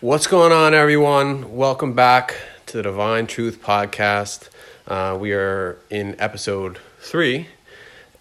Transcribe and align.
What's 0.00 0.28
going 0.28 0.52
on, 0.52 0.74
everyone? 0.74 1.56
Welcome 1.56 1.92
back 1.92 2.36
to 2.66 2.76
the 2.76 2.84
Divine 2.84 3.26
Truth 3.26 3.60
Podcast. 3.60 4.48
Uh, 4.86 5.18
we 5.18 5.32
are 5.32 5.76
in 5.90 6.14
episode 6.20 6.78
three, 7.00 7.48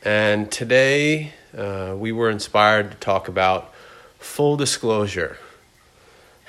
and 0.04 0.52
today 0.52 1.34
uh, 1.56 1.94
we 1.96 2.12
were 2.12 2.32
inspired 2.32 2.90
to 2.90 2.98
talk 2.98 3.28
about 3.28 3.72
full 4.18 4.58
disclosure 4.58 5.38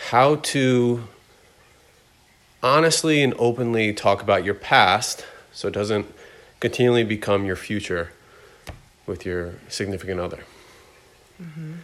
how 0.09 0.37
to 0.37 1.05
honestly 2.63 3.23
and 3.23 3.35
openly 3.39 3.93
talk 3.93 4.23
about 4.23 4.47
your 4.47 4.55
past 4.55 5.27
so 5.53 5.69
it 5.69 5.75
doesn't 5.75 6.07
continually 6.59 7.05
become 7.05 7.45
your 7.45 7.57
future 7.57 8.13
with 9.05 9.27
your 9.27 9.57
significant 9.69 10.21
other. 10.21 10.45
Mm-hmm. 11.39 11.75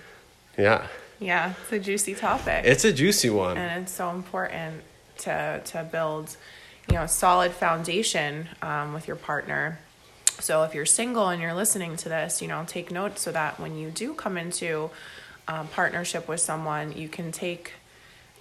Yeah, 0.56 0.86
Yeah, 1.24 1.54
it's 1.62 1.72
a 1.72 1.78
juicy 1.78 2.14
topic. 2.14 2.66
it's 2.66 2.84
a 2.84 2.92
juicy 2.92 3.30
one. 3.30 3.56
and 3.56 3.82
it's 3.82 3.92
so 3.92 4.10
important 4.10 4.82
to 5.18 5.62
to 5.64 5.82
build, 5.90 6.36
you 6.88 6.96
know, 6.96 7.04
a 7.04 7.08
solid 7.08 7.52
foundation 7.52 8.48
um, 8.60 8.92
with 8.92 9.08
your 9.08 9.16
partner. 9.16 9.78
So 10.40 10.64
if 10.64 10.74
you're 10.74 10.84
single 10.84 11.28
and 11.28 11.40
you're 11.40 11.54
listening 11.54 11.96
to 11.98 12.08
this, 12.10 12.42
you 12.42 12.48
know, 12.48 12.64
take 12.66 12.90
note 12.90 13.18
so 13.18 13.32
that 13.32 13.58
when 13.58 13.78
you 13.78 13.90
do 13.90 14.12
come 14.12 14.36
into 14.36 14.90
um, 15.48 15.68
partnership 15.68 16.28
with 16.28 16.40
someone, 16.40 16.92
you 16.92 17.08
can 17.08 17.32
take 17.32 17.72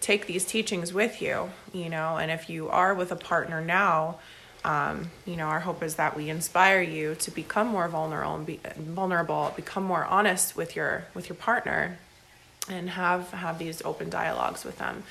take 0.02 0.25
these 0.25 0.44
teachings 0.44 0.94
with 0.94 1.22
you. 1.22 1.52
You 1.72 1.88
know, 1.88 2.17
and 2.17 2.31
if 2.31 2.50
you 2.50 2.67
are 2.67 2.94
with 2.94 3.11
a 3.11 3.17
partner 3.17 3.61
now. 3.61 4.20
Um, 4.66 5.11
you 5.25 5.36
know, 5.36 5.47
our 5.47 5.59
hope 5.59 5.84
is 5.84 5.95
that 5.95 6.16
we 6.16 6.30
inspire 6.30 6.81
you 6.81 7.16
to 7.16 7.31
become 7.31 7.67
more 7.67 7.89
vulnerable 7.89 8.36
and 8.36 8.45
be 8.45 8.61
vulnerable, 8.77 9.52
become 9.58 9.84
more 9.84 10.05
honest 10.05 10.55
with 10.55 10.73
your 10.73 11.03
with 11.13 11.27
your 11.27 11.36
partner, 11.36 12.00
and 12.70 12.90
have 12.90 13.31
have 13.31 13.59
these 13.59 13.81
open 13.84 14.09
dialogues 14.09 14.63
with 14.63 14.77
them 14.77 15.03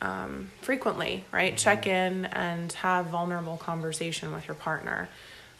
um, 0.00 0.50
frequently 0.60 1.24
right? 1.32 1.54
Mm-hmm. 1.54 1.56
Check 1.56 1.86
in 1.86 2.26
and 2.26 2.72
have 2.74 3.06
vulnerable 3.06 3.56
conversation 3.56 4.32
with 4.32 4.46
your 4.46 4.54
partner. 4.54 5.08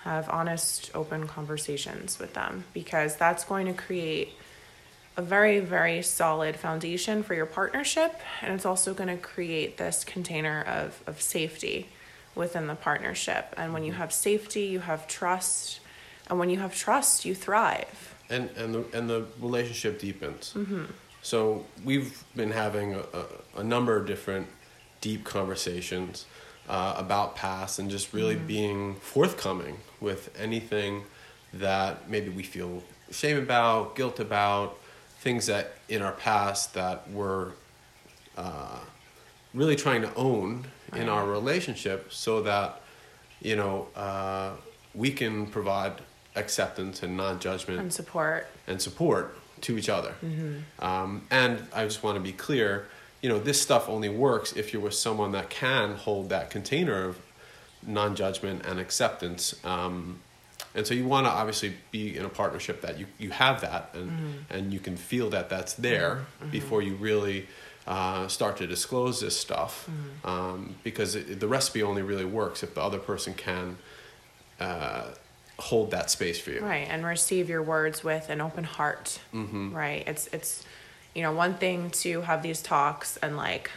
Have 0.02 0.28
honest 0.28 0.90
open 0.94 1.26
conversations 1.26 2.18
with 2.18 2.34
them 2.34 2.64
because 2.72 3.16
that's 3.16 3.44
going 3.44 3.66
to 3.66 3.72
create 3.72 4.30
a 5.16 5.22
very 5.22 5.58
very 5.58 6.02
solid 6.02 6.56
foundation 6.56 7.22
for 7.22 7.34
your 7.34 7.46
partnership. 7.46 8.20
And 8.40 8.54
it's 8.54 8.64
also 8.64 8.94
going 8.94 9.08
to 9.08 9.16
create 9.16 9.76
this 9.76 10.04
container 10.04 10.62
of, 10.62 11.02
of 11.06 11.20
safety 11.20 11.88
within 12.34 12.68
the 12.68 12.76
partnership. 12.76 13.52
And 13.56 13.72
when 13.72 13.82
you 13.82 13.92
mm-hmm. 13.92 14.00
have 14.00 14.12
safety 14.12 14.62
you 14.62 14.80
have 14.80 15.08
trust. 15.08 15.80
And 16.30 16.38
when 16.38 16.50
you 16.50 16.58
have 16.58 16.74
trust 16.74 17.24
you 17.24 17.34
thrive. 17.34 18.14
And 18.30 18.50
and 18.56 18.74
the 18.74 18.84
and 18.92 19.10
the 19.10 19.26
relationship 19.40 19.98
deepens. 20.00 20.54
Mm-hmm. 20.54 20.84
So 21.22 21.64
we've 21.84 22.24
been 22.36 22.50
having 22.52 22.94
a, 22.94 23.00
a, 23.00 23.60
a 23.60 23.64
number 23.64 23.96
of 23.96 24.06
different 24.06 24.46
deep 25.00 25.24
conversations 25.24 26.26
uh, 26.68 26.94
about 26.96 27.34
past 27.34 27.78
and 27.78 27.90
just 27.90 28.12
really 28.12 28.36
being 28.36 28.94
forthcoming 28.96 29.78
with 30.00 30.34
anything 30.38 31.04
that 31.54 32.08
maybe 32.10 32.28
we 32.28 32.42
feel 32.42 32.82
shame 33.10 33.38
about, 33.38 33.96
guilt 33.96 34.20
about, 34.20 34.78
things 35.20 35.46
that 35.46 35.72
in 35.88 36.02
our 36.02 36.12
past 36.12 36.74
that 36.74 37.10
we're 37.10 37.52
uh, 38.36 38.78
really 39.54 39.76
trying 39.76 40.02
to 40.02 40.14
own 40.14 40.64
in 40.94 41.08
our 41.08 41.26
relationship 41.26 42.12
so 42.12 42.42
that 42.42 42.80
you 43.40 43.56
know 43.56 43.88
uh, 43.96 44.50
we 44.94 45.10
can 45.10 45.46
provide 45.46 45.92
acceptance 46.36 47.02
and 47.02 47.16
non-judgment 47.16 47.80
and 47.80 47.92
support. 47.92 48.46
and 48.66 48.80
support 48.80 49.36
to 49.62 49.78
each 49.78 49.88
other. 49.88 50.14
Um, 50.78 51.22
and 51.30 51.62
I 51.74 51.84
just 51.84 52.02
want 52.02 52.16
to 52.16 52.20
be 52.20 52.32
clear, 52.32 52.86
you 53.22 53.28
know, 53.28 53.38
this 53.38 53.60
stuff 53.60 53.88
only 53.88 54.08
works 54.08 54.52
if 54.52 54.72
you're 54.72 54.82
with 54.82 54.94
someone 54.94 55.32
that 55.32 55.50
can 55.50 55.94
hold 55.94 56.28
that 56.30 56.50
container 56.50 57.04
of 57.04 57.18
non-judgment 57.86 58.64
and 58.66 58.78
acceptance. 58.78 59.54
Um, 59.64 60.20
and 60.74 60.86
so 60.86 60.94
you 60.94 61.06
want 61.06 61.26
to 61.26 61.30
obviously 61.30 61.74
be 61.90 62.16
in 62.16 62.24
a 62.24 62.28
partnership 62.28 62.82
that 62.82 62.98
you, 62.98 63.06
you 63.18 63.30
have 63.30 63.60
that 63.62 63.90
and, 63.94 64.10
and 64.50 64.72
you 64.72 64.80
can 64.80 64.96
feel 64.96 65.30
that 65.30 65.48
that's 65.48 65.74
there 65.74 66.26
before 66.50 66.82
you 66.82 66.94
really 66.96 67.46
uh, 67.86 68.28
start 68.28 68.58
to 68.58 68.66
disclose 68.66 69.20
this 69.20 69.38
stuff. 69.38 69.88
Um, 70.24 70.74
because 70.84 71.14
it, 71.14 71.40
the 71.40 71.48
recipe 71.48 71.82
only 71.82 72.02
really 72.02 72.26
works 72.26 72.62
if 72.62 72.74
the 72.74 72.82
other 72.82 72.98
person 72.98 73.32
can 73.34 73.78
uh, 74.60 75.04
hold 75.58 75.90
that 75.90 76.08
space 76.10 76.38
for 76.38 76.50
you. 76.52 76.60
right 76.60 76.86
and 76.88 77.04
receive 77.04 77.48
your 77.48 77.62
words 77.62 78.04
with 78.04 78.28
an 78.30 78.40
open 78.40 78.64
heart. 78.64 79.18
Right 79.74 80.04
it's 80.06 80.28
it's 80.32 80.64
you 81.14 81.22
know 81.22 81.32
one 81.32 81.54
thing 81.54 81.90
to 81.90 82.20
have 82.22 82.42
these 82.42 82.62
talks 82.62 83.16
and 83.18 83.36
like 83.36 83.70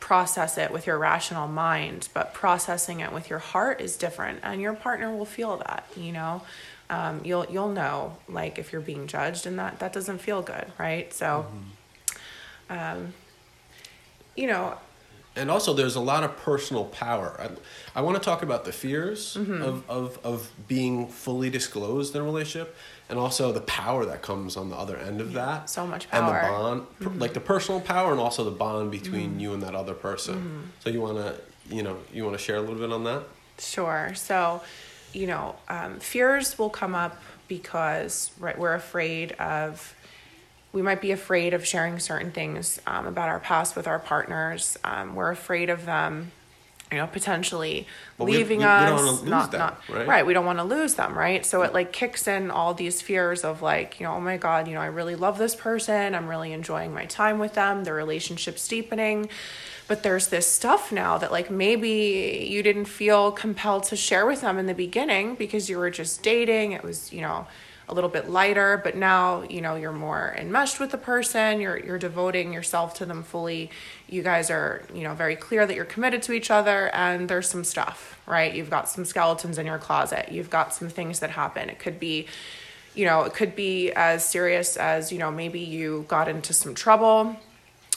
process 0.00 0.56
it 0.56 0.70
with 0.70 0.86
your 0.86 0.98
rational 0.98 1.48
mind 1.48 2.08
but 2.14 2.32
processing 2.32 3.00
it 3.00 3.12
with 3.12 3.28
your 3.28 3.38
heart 3.38 3.80
is 3.80 3.96
different 3.96 4.38
and 4.42 4.60
your 4.60 4.72
partner 4.74 5.14
will 5.14 5.24
feel 5.24 5.56
that 5.58 5.84
you 5.96 6.12
know? 6.12 6.42
Um, 6.88 7.20
you'll 7.24 7.46
you'll 7.50 7.72
know 7.72 8.16
like 8.28 8.58
if 8.58 8.72
you're 8.72 8.80
being 8.80 9.06
judged 9.06 9.46
and 9.46 9.58
that 9.58 9.80
that 9.80 9.92
doesn't 9.92 10.18
feel 10.18 10.40
good 10.42 10.66
right? 10.78 11.12
So 11.12 11.46
um, 12.70 13.12
you 14.36 14.46
know 14.46 14.78
and 15.36 15.50
also 15.50 15.72
there's 15.74 15.96
a 15.96 16.00
lot 16.00 16.24
of 16.24 16.36
personal 16.38 16.84
power 16.86 17.36
i, 17.40 17.98
I 17.98 18.02
want 18.02 18.16
to 18.16 18.22
talk 18.22 18.42
about 18.42 18.64
the 18.64 18.72
fears 18.72 19.36
Mm-hmm. 19.38 19.62
of, 19.62 19.90
of, 19.90 20.18
of 20.24 20.50
being 20.68 21.08
fully 21.08 21.50
disclosed 21.50 22.14
in 22.14 22.22
a 22.22 22.24
relationship 22.24 22.74
and 23.08 23.18
also 23.18 23.52
the 23.52 23.60
power 23.60 24.04
that 24.06 24.22
comes 24.22 24.56
on 24.56 24.70
the 24.70 24.76
other 24.76 24.96
end 24.96 25.20
of 25.20 25.32
that 25.34 25.68
so 25.70 25.86
much 25.86 26.08
power. 26.10 26.20
and 26.20 26.28
the. 26.28 26.32
Mm-hmm. 26.48 26.62
bond 26.62 26.98
per- 27.18 27.20
like 27.24 27.34
the 27.34 27.40
personal 27.40 27.80
power 27.80 28.10
and 28.12 28.20
also 28.20 28.44
the 28.44 28.50
bond 28.50 28.90
between 28.90 29.38
you 29.38 29.52
and 29.54 29.62
that 29.62 29.74
other 29.74 29.94
person 29.94 30.34
Mm-hmm. 30.36 30.60
so 30.80 30.90
you 30.90 31.00
want 31.00 31.18
to 31.18 31.34
you 31.74 31.82
know 31.82 31.96
you 32.12 32.24
want 32.24 32.36
to 32.36 32.42
share 32.42 32.56
a 32.56 32.60
little 32.60 32.76
bit 32.76 32.92
on 32.92 33.04
that 33.04 33.22
Sure. 33.58 34.12
So, 34.14 34.60
you 35.14 35.26
know, 35.26 35.56
um, 35.70 35.98
fears 35.98 36.58
will 36.58 36.68
come 36.68 36.94
up 36.94 37.16
because 37.48 38.30
right, 38.38 38.58
we're 38.58 38.74
afraid 38.74 39.32
of. 39.32 39.94
We 40.76 40.82
might 40.82 41.00
be 41.00 41.10
afraid 41.10 41.54
of 41.54 41.66
sharing 41.66 41.98
certain 41.98 42.32
things 42.32 42.82
um, 42.86 43.06
about 43.06 43.30
our 43.30 43.40
past 43.40 43.76
with 43.76 43.88
our 43.88 43.98
partners. 43.98 44.76
Um, 44.84 45.14
we're 45.14 45.30
afraid 45.30 45.70
of 45.70 45.86
them, 45.86 46.32
you 46.92 46.98
know, 46.98 47.06
potentially 47.06 47.86
leaving 48.18 48.58
we- 48.58 48.66
we 48.66 48.70
us. 48.70 49.00
lose 49.00 49.22
not, 49.22 49.52
them, 49.52 49.60
not 49.88 50.06
right? 50.06 50.26
We 50.26 50.34
don't 50.34 50.44
want 50.44 50.58
to 50.58 50.64
lose 50.64 50.92
them, 50.96 51.16
right? 51.16 51.46
So 51.46 51.62
it 51.62 51.72
like 51.72 51.94
kicks 51.94 52.28
in 52.28 52.50
all 52.50 52.74
these 52.74 53.00
fears 53.00 53.42
of 53.42 53.62
like, 53.62 53.98
you 53.98 54.04
know, 54.04 54.16
oh 54.16 54.20
my 54.20 54.36
god, 54.36 54.68
you 54.68 54.74
know, 54.74 54.82
I 54.82 54.88
really 54.88 55.16
love 55.16 55.38
this 55.38 55.54
person. 55.54 56.14
I'm 56.14 56.28
really 56.28 56.52
enjoying 56.52 56.92
my 56.92 57.06
time 57.06 57.38
with 57.38 57.54
them. 57.54 57.84
The 57.84 57.94
relationship's 57.94 58.68
deepening 58.68 59.30
but 59.88 60.02
there's 60.02 60.26
this 60.28 60.46
stuff 60.50 60.90
now 60.90 61.16
that 61.16 61.30
like 61.30 61.48
maybe 61.48 62.44
you 62.50 62.60
didn't 62.60 62.86
feel 62.86 63.30
compelled 63.30 63.84
to 63.84 63.94
share 63.94 64.26
with 64.26 64.40
them 64.40 64.58
in 64.58 64.66
the 64.66 64.74
beginning 64.74 65.36
because 65.36 65.70
you 65.70 65.78
were 65.78 65.90
just 65.90 66.24
dating 66.24 66.72
it 66.72 66.82
was 66.82 67.12
you 67.12 67.20
know 67.20 67.46
a 67.88 67.94
little 67.94 68.10
bit 68.10 68.28
lighter 68.28 68.80
but 68.82 68.96
now 68.96 69.42
you 69.42 69.60
know 69.60 69.76
you're 69.76 69.92
more 69.92 70.34
enmeshed 70.36 70.80
with 70.80 70.90
the 70.90 70.98
person. 70.98 71.60
You're 71.60 71.78
you're 71.78 71.98
devoting 71.98 72.52
yourself 72.52 72.94
to 72.94 73.06
them 73.06 73.22
fully. 73.22 73.70
You 74.08 74.22
guys 74.22 74.50
are 74.50 74.82
you 74.94 75.02
know 75.02 75.14
very 75.14 75.36
clear 75.36 75.66
that 75.66 75.74
you're 75.74 75.84
committed 75.84 76.22
to 76.24 76.32
each 76.32 76.50
other 76.50 76.88
and 76.94 77.28
there's 77.28 77.48
some 77.48 77.64
stuff 77.64 78.18
right? 78.26 78.54
You've 78.54 78.70
got 78.70 78.88
some 78.88 79.04
skeletons 79.04 79.56
in 79.56 79.66
your 79.66 79.78
closet. 79.78 80.32
You've 80.32 80.50
got 80.50 80.74
some 80.74 80.88
things 80.88 81.20
that 81.20 81.30
happen. 81.30 81.70
It 81.70 81.78
could 81.78 81.98
be 82.00 82.26
you 82.94 83.04
know 83.04 83.22
it 83.22 83.34
could 83.34 83.54
be 83.54 83.92
as 83.92 84.26
serious 84.26 84.76
as 84.76 85.12
you 85.12 85.18
know 85.18 85.30
maybe 85.30 85.60
you 85.60 86.04
got 86.08 86.28
into 86.28 86.52
some 86.52 86.74
trouble 86.74 87.36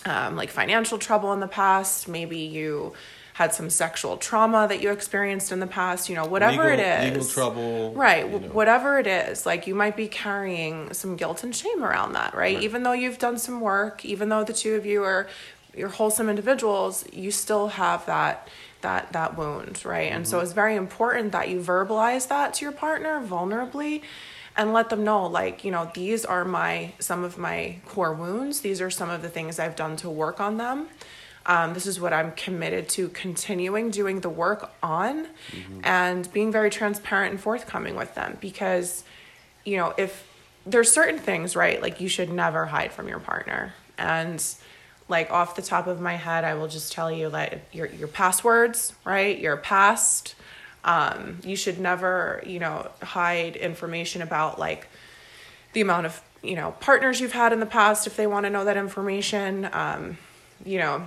um, 0.05 0.35
like 0.35 0.49
financial 0.49 0.97
trouble 0.97 1.33
in 1.33 1.39
the 1.39 1.47
past. 1.47 2.07
Maybe 2.07 2.37
you 2.37 2.93
had 3.39 3.53
some 3.53 3.69
sexual 3.69 4.17
trauma 4.17 4.67
that 4.67 4.81
you 4.81 4.91
experienced 4.91 5.53
in 5.53 5.61
the 5.61 5.65
past. 5.67 6.09
You 6.09 6.15
know, 6.15 6.25
whatever 6.25 6.63
legal, 6.65 6.79
it 6.79 6.79
is. 6.81 7.03
legal 7.13 7.25
trouble 7.25 7.93
Right. 7.93 8.29
you 8.29 8.39
know. 8.41 8.47
Whatever 8.49 8.99
it 8.99 9.07
is, 9.07 9.45
like 9.45 9.65
you 9.65 9.73
might 9.73 9.95
be 9.95 10.09
carrying 10.09 10.93
some 10.93 11.15
guilt 11.15 11.41
and 11.45 11.55
shame 11.55 11.81
around 11.81 12.11
that, 12.13 12.33
right? 12.33 12.53
Right. 12.55 12.63
Even 12.63 12.83
though 12.83 12.91
you've 12.91 13.17
done 13.17 13.37
some 13.37 13.61
work, 13.61 14.03
even 14.03 14.27
though 14.27 14.43
the 14.43 14.51
two 14.51 14.75
of 14.75 14.85
you 14.85 15.03
are 15.03 15.27
you're 15.73 15.87
wholesome 15.87 16.27
individuals, 16.29 17.05
you 17.13 17.31
still 17.31 17.69
have 17.69 18.05
that 18.07 18.49
that 18.81 19.13
that 19.13 19.37
wound, 19.37 19.85
right? 19.85 20.11
And 20.11 20.25
Mm-hmm. 20.25 20.31
so 20.31 20.39
it's 20.41 20.51
very 20.51 20.75
important 20.75 21.31
that 21.31 21.47
you 21.47 21.61
verbalize 21.61 22.27
that 22.27 22.53
to 22.55 22.65
your 22.65 22.73
partner 22.73 23.21
vulnerably 23.25 24.01
and 24.57 24.73
let 24.73 24.89
them 24.89 25.05
know 25.05 25.25
like 25.27 25.63
you 25.63 25.71
know 25.71 25.89
these 25.93 26.25
are 26.25 26.43
my 26.43 26.91
some 26.99 27.23
of 27.23 27.37
my 27.37 27.77
core 27.87 28.13
wounds 28.13 28.59
these 28.59 28.81
are 28.81 28.89
some 28.89 29.09
of 29.09 29.21
the 29.21 29.29
things 29.29 29.59
i've 29.59 29.75
done 29.77 29.95
to 29.95 30.09
work 30.09 30.41
on 30.41 30.57
them 30.57 30.87
um, 31.45 31.73
this 31.73 31.85
is 31.85 31.99
what 31.99 32.13
i'm 32.13 32.31
committed 32.33 32.87
to 32.89 33.09
continuing 33.09 33.89
doing 33.89 34.21
the 34.21 34.29
work 34.29 34.71
on 34.83 35.27
and 35.83 36.31
being 36.33 36.51
very 36.51 36.69
transparent 36.69 37.31
and 37.31 37.39
forthcoming 37.39 37.95
with 37.95 38.13
them 38.15 38.37
because 38.39 39.03
you 39.65 39.77
know 39.77 39.93
if 39.97 40.27
there's 40.65 40.91
certain 40.91 41.19
things 41.19 41.55
right 41.55 41.81
like 41.81 41.99
you 41.99 42.07
should 42.07 42.29
never 42.31 42.65
hide 42.65 42.91
from 42.91 43.07
your 43.07 43.19
partner. 43.19 43.73
And 43.97 44.43
like 45.07 45.31
off 45.31 45.55
the 45.55 45.61
top 45.61 45.87
of 45.87 45.99
my 45.99 46.13
head 46.13 46.43
i 46.43 46.53
will 46.53 46.67
just 46.67 46.91
tell 46.91 47.11
you 47.11 47.31
that 47.31 47.61
your 47.73 47.87
your 47.87 48.07
passwords 48.07 48.93
right 49.03 49.39
your 49.39 49.57
past 49.57 50.35
um, 50.83 51.39
you 51.43 51.55
should 51.55 51.79
never 51.79 52.41
you 52.45 52.59
know 52.59 52.89
hide 53.01 53.55
information 53.55 54.21
about 54.21 54.59
like 54.59 54.87
the 55.73 55.81
amount 55.81 56.05
of 56.05 56.21
you 56.41 56.55
know 56.55 56.71
partners 56.79 57.19
you've 57.19 57.33
had 57.33 57.51
in 57.51 57.59
the 57.59 57.65
past 57.65 58.07
if 58.07 58.15
they 58.15 58.27
want 58.27 58.45
to 58.45 58.49
know 58.49 58.65
that 58.65 58.77
information. 58.77 59.69
Um, 59.73 60.17
you 60.65 60.77
know 60.77 61.05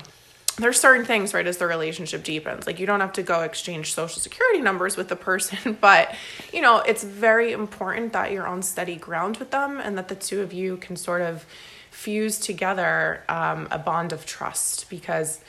there's 0.62 0.81
certain 0.81 1.05
things 1.05 1.35
right 1.35 1.47
as 1.47 1.59
the 1.59 1.67
relationship 1.67 2.23
deepens. 2.25 2.67
Like 2.67 2.79
you 2.79 2.87
don't 2.87 3.00
have 3.00 3.12
to 3.14 3.23
go 3.23 3.43
exchange 3.43 3.93
social 3.93 4.20
security 4.20 4.61
numbers 4.61 4.97
with 4.97 5.09
the 5.09 5.17
person 5.17 5.76
but 5.81 6.14
you 6.53 6.61
know 6.61 6.79
it's 6.79 7.05
very 7.05 7.53
important 7.53 8.12
that 8.12 8.32
you're 8.32 8.47
on 8.47 8.62
steady 8.62 8.97
ground 8.97 9.37
with 9.38 9.50
them 9.50 9.81
and 9.81 9.99
that 9.99 10.09
the 10.09 10.14
two 10.14 10.41
of 10.41 10.53
you 10.53 10.76
can 10.76 10.97
sort 10.97 11.23
of 11.23 11.44
fuse 11.91 12.38
together 12.38 13.23
um, 13.29 13.69
a 13.70 13.79
bond 13.79 14.12
of 14.12 14.25
trust 14.25 14.88
because 14.88 15.41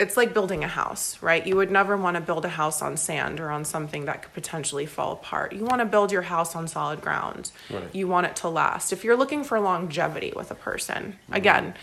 it's 0.00 0.16
like 0.16 0.34
building 0.34 0.64
a 0.64 0.68
house 0.68 1.22
right? 1.22 1.46
You 1.46 1.56
would 1.56 1.70
never 1.70 1.96
want 1.96 2.16
to 2.16 2.20
build 2.20 2.44
a 2.44 2.48
house 2.48 2.82
on 2.82 2.96
sand 2.96 3.38
or 3.38 3.50
on 3.50 3.64
something 3.64 4.06
that 4.06 4.22
could 4.22 4.34
potentially 4.34 4.86
fall 4.86 5.12
apart. 5.12 5.52
You 5.52 5.64
want 5.64 5.78
to 5.80 5.84
build 5.84 6.10
your 6.10 6.22
house 6.22 6.56
on 6.56 6.66
solid 6.66 7.00
ground. 7.00 7.52
Right. 7.70 7.94
you 7.94 8.08
want 8.08 8.26
it 8.26 8.36
to 8.36 8.48
last. 8.48 8.92
If 8.92 9.04
you're 9.04 9.16
looking 9.16 9.44
for 9.44 9.60
longevity 9.60 10.32
with 10.34 10.50
a 10.50 10.56
person 10.56 11.18
again 11.30 11.74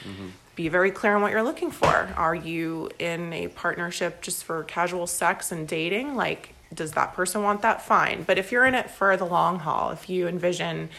be 0.59 0.67
very 0.67 0.91
clear 0.91 1.15
on 1.15 1.21
what 1.21 1.31
you're 1.31 1.41
looking 1.41 1.71
for. 1.71 2.09
Are 2.17 2.35
you 2.35 2.89
in 2.99 3.31
a 3.31 3.47
partnership 3.47 4.21
just 4.21 4.43
for 4.43 4.65
casual 4.65 5.07
sex 5.07 5.53
and 5.53 5.65
dating? 5.65 6.17
Like, 6.17 6.53
does 6.73 6.91
that 6.91 7.13
person 7.13 7.43
want 7.43 7.61
that? 7.61 7.81
Fine. 7.81 8.23
But 8.23 8.37
if 8.37 8.51
you're 8.51 8.65
in 8.65 8.75
it 8.75 8.89
for 8.89 9.15
the 9.15 9.23
long 9.23 9.59
haul, 9.59 9.91
if 9.91 10.09
you 10.09 10.27
envision 10.27 10.89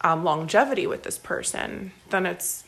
um, 0.00 0.24
longevity 0.24 0.86
with 0.86 1.02
this 1.02 1.18
person, 1.18 1.92
then 2.08 2.24
it's 2.24 2.64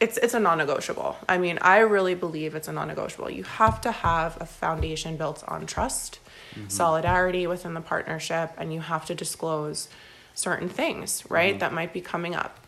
it's 0.00 0.16
it's 0.18 0.34
a 0.34 0.40
non-negotiable. 0.40 1.18
I 1.28 1.38
mean, 1.38 1.60
I 1.62 1.78
really 1.78 2.16
believe 2.16 2.56
it's 2.56 2.66
a 2.66 2.72
non-negotiable. 2.72 3.30
You 3.30 3.44
have 3.44 3.80
to 3.82 3.92
have 3.92 4.36
a 4.40 4.46
foundation 4.46 5.16
built 5.16 5.44
on 5.46 5.66
trust, 5.66 6.18
solidarity 6.66 7.46
within 7.46 7.74
the 7.74 7.80
partnership, 7.80 8.50
and 8.58 8.74
you 8.74 8.80
have 8.80 9.06
to 9.06 9.14
disclose 9.14 9.88
certain 10.34 10.68
things, 10.68 11.22
right? 11.30 11.60
That 11.60 11.72
might 11.72 11.92
be 11.92 12.00
coming 12.00 12.34
up. 12.34 12.58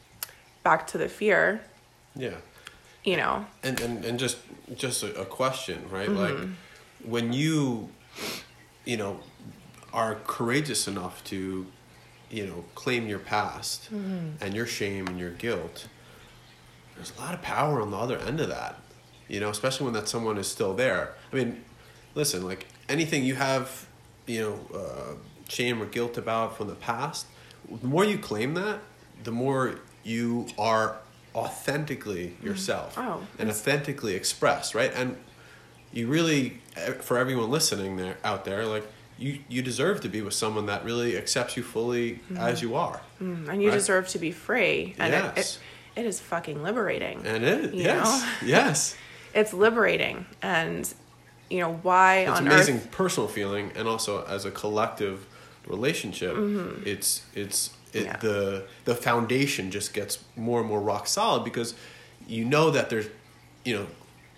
Back 0.63 0.87
to 0.89 0.99
the 0.99 1.09
fear, 1.09 1.63
Yeah. 2.15 2.37
You 3.07 3.17
know. 3.17 3.47
and 3.63 3.81
and, 3.81 4.05
and 4.05 4.19
just 4.19 4.37
just 4.75 5.03
a, 5.03 5.21
a 5.21 5.25
question 5.25 5.79
right 5.91 6.09
Mm-hmm. 6.11 6.19
like 6.43 6.49
when 7.05 7.33
you 7.33 7.89
you 8.85 8.97
know 8.97 9.21
are 9.93 10.17
courageous 10.27 10.87
enough 10.89 11.23
to 11.25 11.67
you 12.31 12.47
know 12.47 12.65
claim 12.75 13.07
your 13.07 13.19
past 13.21 13.85
Mm-hmm. 13.85 14.43
and 14.45 14.55
your 14.55 14.67
shame 14.67 15.07
and 15.07 15.19
your 15.19 15.31
guilt 15.31 15.89
there's 16.97 17.13
a 17.17 17.21
lot 17.21 17.33
of 17.35 17.43
power 17.43 17.81
on 17.81 17.91
the 17.91 17.97
other 17.97 18.19
end 18.19 18.41
of 18.41 18.49
that 18.49 18.79
you 19.29 19.39
know 19.41 19.51
especially 19.51 19.85
when 19.85 19.95
that 19.95 20.09
someone 20.09 20.37
is 20.39 20.49
still 20.49 20.75
there 20.75 21.15
i 21.33 21.37
mean 21.37 21.63
listen 22.15 22.45
like 22.45 22.67
anything 22.89 23.25
you 23.25 23.35
have 23.37 23.87
you 24.27 24.41
know 24.41 24.79
uh, 24.79 25.15
shame 25.49 25.81
or 25.83 25.87
guilt 25.87 26.17
about 26.19 26.57
from 26.57 26.67
the 26.69 26.75
past 26.75 27.27
the 27.83 27.87
more 27.87 28.05
you 28.05 28.19
claim 28.19 28.55
that 28.55 28.81
the 29.25 29.31
more 29.33 29.77
you 30.05 30.47
are 30.59 30.97
authentically 31.37 32.37
yourself 32.43 32.97
Oh, 32.99 33.21
and 33.39 33.49
authentically 33.51 34.15
expressed 34.15 34.75
right 34.75 34.93
and 34.95 35.17
you 35.93 36.09
really 36.09 36.61
eh, 36.77 36.93
for 36.93 37.19
everyone 37.19 37.51
listening 37.51 37.97
there 37.97 38.17
out 38.25 38.45
there 38.45 38.65
like 38.67 38.87
you 39.19 39.41
you 39.49 39.61
deserve 39.63 40.01
to 40.01 40.09
be 40.09 40.23
with 40.23 40.35
someone 40.35 40.67
that 40.67 40.85
really 40.85 41.17
accepts 41.17 41.57
you 41.57 41.63
fully 41.63 42.21
as 42.37 42.63
you 42.63 42.75
are 42.75 43.01
Mm, 43.23 43.49
and 43.49 43.63
you 43.63 43.69
Right. 43.71 43.75
deserve 43.77 44.09
to 44.09 44.19
be 44.19 44.31
free 44.31 44.95
and 44.99 45.15
it, 45.15 45.25
Yes. 45.37 45.59
it, 45.97 46.01
it 46.03 46.07
is 46.07 46.21
fucking 46.21 46.63
liberating 46.63 47.23
and 47.27 47.45
it 47.45 47.75
yes 47.75 48.23
know? 48.23 48.29
yes 48.47 48.97
it's 49.35 49.53
liberating 49.53 50.27
and 50.43 50.93
you 51.51 51.61
know 51.61 51.75
why 51.83 52.19
it's 52.21 52.41
on 52.41 52.47
amazing 52.47 52.77
earth 52.77 52.91
personal 52.91 53.29
feeling 53.29 53.73
and 53.75 53.87
also 53.89 54.25
as 54.27 54.45
a 54.45 54.51
collective 54.51 55.27
relationship 55.67 56.35
it's 56.85 57.23
it's 57.35 57.71
it. 57.97 58.05
Yeah. 58.05 58.17
the 58.19 58.65
the 58.85 58.95
foundation 58.95 59.71
just 59.71 59.93
gets 59.95 60.19
more 60.37 60.61
and 60.61 60.69
more 60.69 60.81
rock 60.81 61.07
solid 61.07 61.45
because 61.45 61.75
you 62.29 62.45
know 62.45 62.71
that 62.71 62.91
there's 62.91 63.07
you 63.65 63.75
know 63.77 63.87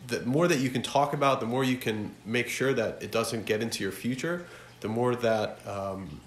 the 0.06 0.20
more 0.22 0.48
that 0.48 0.58
you 0.60 0.70
can 0.70 0.82
talk 0.82 1.12
about 1.12 1.40
the 1.40 1.46
more 1.46 1.64
you 1.64 1.76
can 1.76 2.14
make 2.24 2.48
sure 2.48 2.72
that 2.72 3.02
it 3.02 3.10
doesn't 3.10 3.44
get 3.46 3.62
into 3.62 3.82
your 3.82 3.92
future 3.92 4.46
the 4.80 4.88
more 4.88 5.14
that 5.16 5.58
um, 5.66 6.20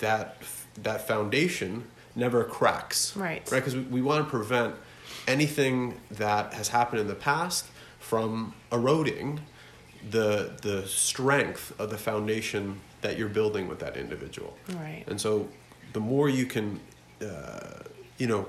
that 0.00 0.42
that 0.82 1.06
foundation 1.06 1.84
never 2.16 2.44
cracks 2.44 3.16
Right. 3.16 3.42
right 3.50 3.58
because 3.60 3.76
we, 3.76 3.82
we 3.82 4.02
want 4.02 4.24
to 4.24 4.30
prevent 4.30 4.74
anything 5.28 6.00
that 6.12 6.52
has 6.54 6.68
happened 6.68 7.00
in 7.00 7.06
the 7.08 7.14
past 7.14 7.66
from 7.98 8.54
eroding 8.72 9.40
the 10.10 10.52
the 10.62 10.86
strength 10.86 11.72
of 11.80 11.90
the 11.90 11.96
foundation 11.98 12.80
that 13.00 13.18
you're 13.18 13.28
building 13.28 13.68
with 13.68 13.78
that 13.78 13.96
individual 13.96 14.56
right 14.76 15.04
and 15.06 15.20
so 15.20 15.48
the 15.94 16.00
more 16.00 16.28
you 16.28 16.44
can 16.44 16.80
uh, 17.22 17.78
you 18.18 18.26
know 18.26 18.46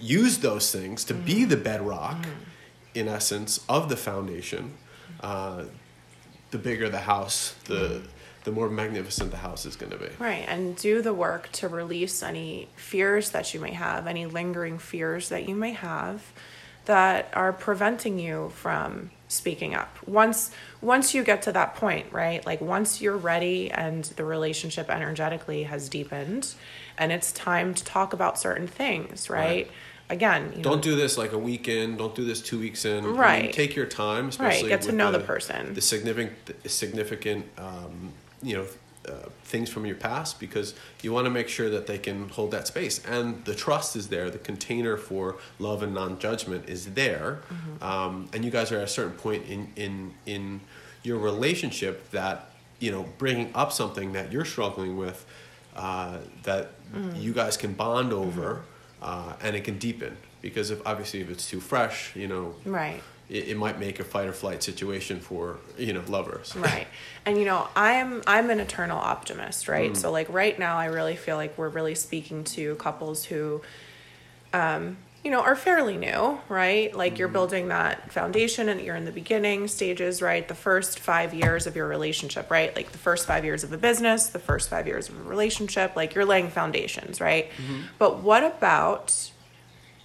use 0.00 0.38
those 0.38 0.72
things 0.72 1.04
to 1.04 1.14
be 1.14 1.34
Mm-hmm. 1.40 1.50
the 1.50 1.56
bedrock 1.56 2.26
in 2.94 3.08
essence 3.08 3.60
of 3.68 3.88
the 3.90 3.96
foundation 3.96 4.72
uh, 5.20 5.64
the 6.50 6.58
bigger 6.58 6.88
the 6.88 7.00
house 7.00 7.54
the 7.66 8.02
the 8.44 8.52
more 8.52 8.70
magnificent 8.70 9.30
the 9.32 9.36
house 9.48 9.66
is 9.66 9.76
going 9.76 9.90
to 9.92 9.98
be 9.98 10.08
right 10.18 10.44
and 10.48 10.76
do 10.76 11.02
the 11.02 11.12
work 11.12 11.50
to 11.52 11.68
release 11.68 12.22
any 12.22 12.68
fears 12.76 13.30
that 13.30 13.52
you 13.52 13.60
may 13.60 13.72
have 13.72 14.06
any 14.06 14.24
lingering 14.24 14.78
fears 14.78 15.28
that 15.28 15.46
you 15.48 15.54
may 15.54 15.72
have 15.72 16.32
that 16.86 17.28
are 17.34 17.52
preventing 17.52 18.18
you 18.18 18.50
from 18.54 19.10
speaking 19.28 19.74
up 19.74 19.96
once 20.06 20.50
once 20.80 21.12
you 21.14 21.24
get 21.24 21.42
to 21.42 21.50
that 21.50 21.74
point 21.74 22.06
right 22.12 22.46
like 22.46 22.60
once 22.60 23.00
you're 23.00 23.16
ready 23.16 23.70
and 23.72 24.04
the 24.16 24.24
relationship 24.24 24.88
energetically 24.88 25.64
has 25.64 25.88
deepened 25.88 26.54
and 26.96 27.10
it's 27.10 27.32
time 27.32 27.74
to 27.74 27.84
talk 27.84 28.12
about 28.12 28.38
certain 28.38 28.66
things 28.68 29.28
right, 29.28 29.40
Right. 29.66 29.70
again 30.10 30.52
you 30.56 30.62
don't 30.62 30.80
do 30.82 30.94
this 30.94 31.18
like 31.18 31.32
a 31.32 31.38
week 31.38 31.66
in. 31.66 31.96
Don't 31.96 32.14
do 32.14 32.24
this 32.24 32.40
two 32.40 32.58
weeks 32.60 32.84
in. 32.84 33.04
I 33.04 33.06
mean, 33.08 33.16
Right. 33.16 33.52
take 33.52 33.74
your 33.74 33.86
time, 33.86 34.28
especially 34.28 34.68
get 34.68 34.82
to 34.82 34.92
know 34.92 35.10
the 35.10 35.18
person. 35.18 35.74
the 35.74 35.80
significant, 35.80 36.62
the 36.62 36.68
significant, 36.68 37.46
um, 37.58 38.12
you 38.42 38.56
know, 38.56 38.66
uh, 39.08 39.28
things 39.44 39.68
from 39.70 39.86
your 39.86 39.96
past 39.96 40.40
because 40.40 40.74
you 41.02 41.12
want 41.12 41.24
to 41.26 41.30
make 41.30 41.48
sure 41.48 41.70
that 41.70 41.86
they 41.86 41.98
can 41.98 42.28
hold 42.30 42.50
that 42.50 42.66
space 42.66 43.04
and 43.06 43.44
the 43.44 43.54
trust 43.54 43.96
is 43.96 44.08
there. 44.08 44.30
The 44.30 44.38
container 44.38 44.96
for 44.96 45.36
love 45.58 45.82
and 45.82 45.94
non-judgment 45.94 46.68
is 46.68 46.92
there, 46.94 47.40
Mm-hmm. 47.50 47.84
um, 47.84 48.28
and 48.32 48.44
you 48.44 48.50
guys 48.50 48.72
are 48.72 48.78
at 48.78 48.84
a 48.84 48.88
certain 48.88 49.16
point 49.18 49.44
in 49.46 49.72
in 49.76 50.14
in 50.26 50.60
your 51.02 51.18
relationship 51.18 52.10
that 52.10 52.50
you 52.80 52.90
know 52.90 53.04
bringing 53.18 53.50
up 53.54 53.72
something 53.72 54.12
that 54.12 54.32
you're 54.32 54.44
struggling 54.44 54.96
with 54.96 55.24
uh, 55.76 56.18
that 56.44 56.70
Mm. 56.94 57.20
you 57.20 57.32
guys 57.32 57.56
can 57.56 57.72
bond 57.74 58.12
over 58.12 58.62
Mm-hmm. 59.02 59.02
uh, 59.02 59.32
and 59.42 59.56
it 59.56 59.64
can 59.64 59.76
deepen 59.78 60.16
because 60.40 60.70
if 60.70 60.80
obviously 60.86 61.20
if 61.20 61.28
it's 61.28 61.50
too 61.50 61.58
fresh 61.60 62.14
you 62.14 62.28
know 62.28 62.54
right 62.64 63.02
it, 63.28 63.48
it 63.48 63.56
might 63.56 63.78
make 63.80 63.98
a 64.00 64.04
fight 64.04 64.26
or 64.28 64.32
flight 64.32 64.62
situation 64.62 65.20
for 65.20 65.58
you 65.78 65.92
know 65.92 66.02
lovers. 66.08 66.54
Right. 66.56 66.86
And 67.24 67.38
you 67.38 67.44
know 67.44 67.66
i'm 67.74 68.22
i'm 68.26 68.50
an 68.50 68.60
eternal 68.60 68.98
optimist 68.98 69.68
right? 69.68 69.92
Mm. 69.92 69.96
so 69.96 70.10
like 70.12 70.28
right 70.30 70.56
now 70.58 70.76
i 70.76 70.86
really 70.86 71.16
feel 71.16 71.36
like 71.36 71.58
we're 71.58 71.68
really 71.68 71.94
speaking 71.96 72.44
to 72.44 72.74
couples 72.76 73.24
who 73.24 73.62
um 74.52 74.96
you 75.24 75.30
know 75.32 75.40
are 75.40 75.56
fairly 75.56 75.96
new 75.96 76.38
right? 76.48 76.94
Like 76.94 77.12
Mm-hmm. 77.14 77.18
you're 77.18 77.28
building 77.28 77.68
that 77.68 78.12
foundation 78.12 78.68
and 78.68 78.80
you're 78.80 78.94
in 78.94 79.04
the 79.06 79.10
beginning 79.12 79.66
stages 79.66 80.22
right? 80.22 80.46
The 80.46 80.54
first 80.54 81.00
five 81.00 81.34
years 81.34 81.66
of 81.66 81.74
your 81.74 81.88
relationship 81.88 82.48
right? 82.48 82.74
Like 82.76 82.92
the 82.92 82.98
first 82.98 83.26
five 83.26 83.44
years 83.44 83.64
of 83.64 83.72
a 83.72 83.78
business 83.78 84.28
the 84.28 84.38
first 84.38 84.68
five 84.70 84.86
years 84.86 85.08
of 85.08 85.18
a 85.18 85.22
relationship 85.28 85.96
like 85.96 86.14
you're 86.14 86.24
laying 86.24 86.48
foundations 86.48 87.20
right? 87.20 87.50
Mm-hmm. 87.50 87.80
but 87.98 88.18
what 88.22 88.44
about 88.44 89.32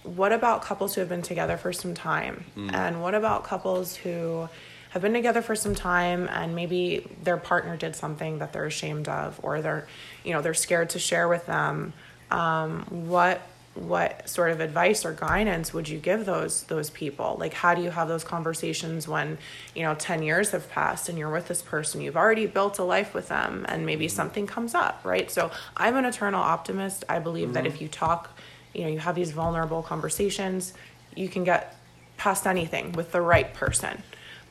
what 0.04 0.32
about 0.32 0.62
couples 0.62 0.94
who 0.94 1.00
have 1.00 1.08
been 1.08 1.22
together 1.22 1.56
for 1.56 1.72
some 1.72 1.94
time? 1.94 2.44
Hmm. 2.54 2.70
And 2.74 3.02
what 3.02 3.14
about 3.14 3.44
couples 3.44 3.96
who 3.96 4.48
have 4.90 5.02
been 5.02 5.12
together 5.12 5.42
for 5.42 5.54
some 5.54 5.74
time 5.74 6.28
and 6.30 6.54
maybe 6.54 7.06
their 7.22 7.36
partner 7.36 7.76
did 7.76 7.96
something 7.96 8.38
that 8.38 8.52
they're 8.52 8.66
ashamed 8.66 9.08
of 9.08 9.40
or 9.42 9.62
they're 9.62 9.86
you 10.22 10.32
know 10.32 10.42
they're 10.42 10.54
scared 10.54 10.90
to 10.90 10.98
share 10.98 11.28
with 11.28 11.46
them? 11.46 11.92
Um, 12.30 12.84
what 12.90 13.42
what 13.74 14.28
sort 14.28 14.50
of 14.50 14.60
advice 14.60 15.06
or 15.06 15.14
guidance 15.14 15.72
would 15.72 15.88
you 15.88 15.98
give 15.98 16.26
those 16.26 16.64
those 16.64 16.90
people? 16.90 17.36
Like 17.38 17.54
how 17.54 17.74
do 17.74 17.80
you 17.80 17.90
have 17.90 18.08
those 18.08 18.24
conversations 18.24 19.08
when 19.08 19.38
you 19.74 19.82
know 19.82 19.94
10 19.94 20.22
years 20.22 20.50
have 20.50 20.68
passed 20.70 21.08
and 21.08 21.16
you're 21.16 21.30
with 21.30 21.48
this 21.48 21.62
person 21.62 22.00
you've 22.00 22.16
already 22.16 22.46
built 22.46 22.78
a 22.78 22.84
life 22.84 23.14
with 23.14 23.28
them 23.28 23.64
and 23.68 23.86
maybe 23.86 24.08
hmm. 24.08 24.14
something 24.14 24.46
comes 24.46 24.74
up 24.74 25.00
right? 25.04 25.30
So 25.30 25.50
i'm 25.76 25.96
an 25.96 26.04
eternal 26.04 26.42
optimist. 26.42 27.04
I 27.08 27.18
believe 27.18 27.54
that 27.54 27.60
hmm. 27.60 27.68
if 27.68 27.80
you 27.80 27.88
talk 27.88 28.31
you 28.74 28.82
know 28.82 28.88
you 28.88 28.98
have 28.98 29.14
these 29.14 29.30
vulnerable 29.32 29.82
conversations 29.82 30.72
you 31.14 31.28
can 31.28 31.44
get 31.44 31.76
past 32.16 32.46
anything 32.46 32.92
with 32.92 33.12
the 33.12 33.20
right 33.20 33.52
person 33.54 34.02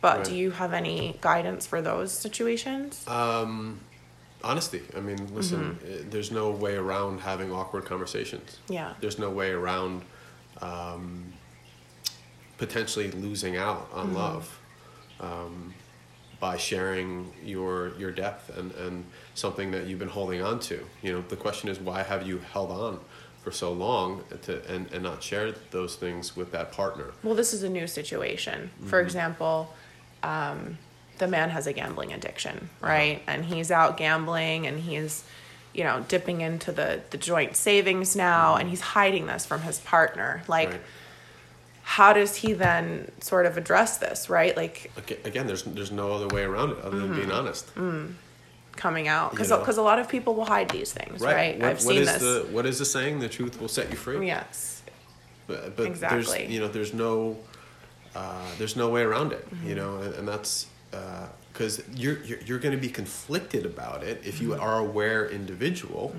but 0.02 0.24
do 0.24 0.36
you 0.36 0.52
have 0.52 0.74
any 0.74 1.16
guidance 1.22 1.66
for 1.68 1.82
those 1.82 2.12
situations 2.12 3.08
um, 3.08 3.80
honesty 4.44 4.82
i 4.96 5.00
mean 5.00 5.34
listen 5.36 5.78
Mm-hmm. 5.84 5.92
eh, 5.94 6.04
there's 6.10 6.32
no 6.32 6.52
way 6.52 6.76
around 6.76 7.20
having 7.22 7.52
awkward 7.52 7.86
conversations 7.86 8.58
yeah 8.70 8.94
there's 9.02 9.20
no 9.20 9.30
way 9.30 9.52
around 9.52 10.02
um, 10.62 11.32
potentially 12.58 13.12
losing 13.12 13.58
out 13.58 13.90
on 13.94 14.08
Mm-hmm. 14.08 14.16
love 14.16 14.60
um, 15.20 15.74
by 16.40 16.58
sharing 16.58 17.32
your 17.44 17.94
your 18.00 18.12
depth 18.12 18.56
and, 18.58 18.72
and 18.74 19.06
something 19.36 19.70
that 19.72 19.86
you've 19.86 20.00
been 20.00 20.08
holding 20.10 20.42
on 20.42 20.60
to. 20.60 20.84
You 21.04 21.14
know, 21.14 21.22
the 21.30 21.36
question 21.36 21.70
is 21.70 21.80
why 21.80 22.02
have 22.02 22.26
you 22.26 22.40
held 22.54 22.72
on 22.72 23.00
for 23.42 23.52
so 23.52 23.72
long 23.72 24.24
to 24.44 24.64
and, 24.74 24.92
and 24.94 25.04
not 25.04 25.24
share 25.24 25.52
those 25.72 25.96
things 25.96 26.36
with 26.36 26.52
that 26.52 26.72
partner. 26.72 27.12
Well, 27.24 27.36
this 27.36 27.54
is 27.54 27.64
a 27.64 27.70
new 27.70 27.88
situation. 27.88 28.70
For 28.86 28.98
mm-hmm. 28.98 29.06
example, 29.06 29.74
um, 30.24 30.78
the 31.18 31.28
man 31.28 31.50
has 31.50 31.68
a 31.68 31.74
gambling 31.74 32.14
addiction, 32.14 32.70
uh-huh. 32.82 32.92
right? 32.92 33.24
And 33.28 33.46
he's 33.46 33.72
out 33.72 33.98
gambling 33.98 34.68
and 34.68 34.80
he's, 34.80 35.24
you 35.74 35.84
know, 35.84 36.06
dipping 36.08 36.42
into 36.42 36.72
the, 36.72 37.02
the 37.10 37.18
joint 37.18 37.56
savings 37.56 38.16
now 38.16 38.52
mm-hmm. 38.52 38.62
and 38.62 38.70
he's 38.70 38.82
hiding 38.82 39.26
this 39.26 39.46
from 39.46 39.62
his 39.62 39.80
partner. 39.80 40.44
Like, 40.48 40.70
Right. 40.70 40.82
how 41.84 42.14
does 42.14 42.36
he 42.38 42.54
then 42.54 43.12
sort 43.22 43.46
of 43.46 43.58
address 43.58 43.98
this, 43.98 44.30
right? 44.30 44.56
Like, 44.56 44.92
Again, 45.26 45.48
there's 45.48 45.64
there's 45.64 45.92
no 45.92 46.14
other 46.14 46.28
way 46.28 46.44
around 46.44 46.72
it 46.72 46.78
other 46.80 47.00
than 47.00 47.10
mm-hmm. 47.10 47.18
being 47.18 47.32
honest. 47.32 47.74
Mm. 47.76 48.14
Coming 48.82 49.08
out. 49.08 49.32
Because 49.32 49.50
You 49.52 49.58
know. 49.58 49.84
a 49.84 49.90
lot 49.92 50.00
of 50.00 50.10
people 50.10 50.34
will 50.36 50.46
hide 50.46 50.70
these 50.70 50.92
things, 50.92 51.22
right? 51.22 51.58
What, 51.60 51.70
I've 51.70 51.82
seen 51.82 52.02
is 52.02 52.08
this. 52.12 52.22
the 52.22 52.48
what 52.52 52.66
is 52.66 52.80
the 52.80 52.86
saying? 52.86 53.20
The 53.20 53.30
truth 53.30 53.62
will 53.62 53.68
set 53.78 53.90
you 53.92 53.96
free. 53.96 54.26
Yes. 54.26 54.82
But, 55.48 55.76
but 55.78 55.86
Exactly. 55.86 56.24
there's 56.40 56.52
you 56.52 56.60
know 56.60 56.68
there's 56.68 56.94
no 56.94 57.38
uh, 58.16 58.46
there's 58.58 58.76
no 58.76 58.90
way 58.90 59.02
around 59.04 59.32
it. 59.34 59.46
Mm-hmm. 59.50 59.68
You 59.70 59.76
know, 59.76 59.98
and, 60.04 60.14
and 60.16 60.28
that's 60.28 60.68
because 61.54 61.82
you're 61.96 62.18
you're, 62.24 62.42
you're 62.48 62.60
going 62.60 62.76
to 62.76 62.82
be 62.82 62.90
conflicted 62.90 63.66
about 63.66 64.04
it 64.04 64.22
if 64.26 64.42
you 64.42 64.50
Mm-hmm. 64.50 64.62
are 64.68 64.80
aware 64.80 65.30
individual, 65.30 66.14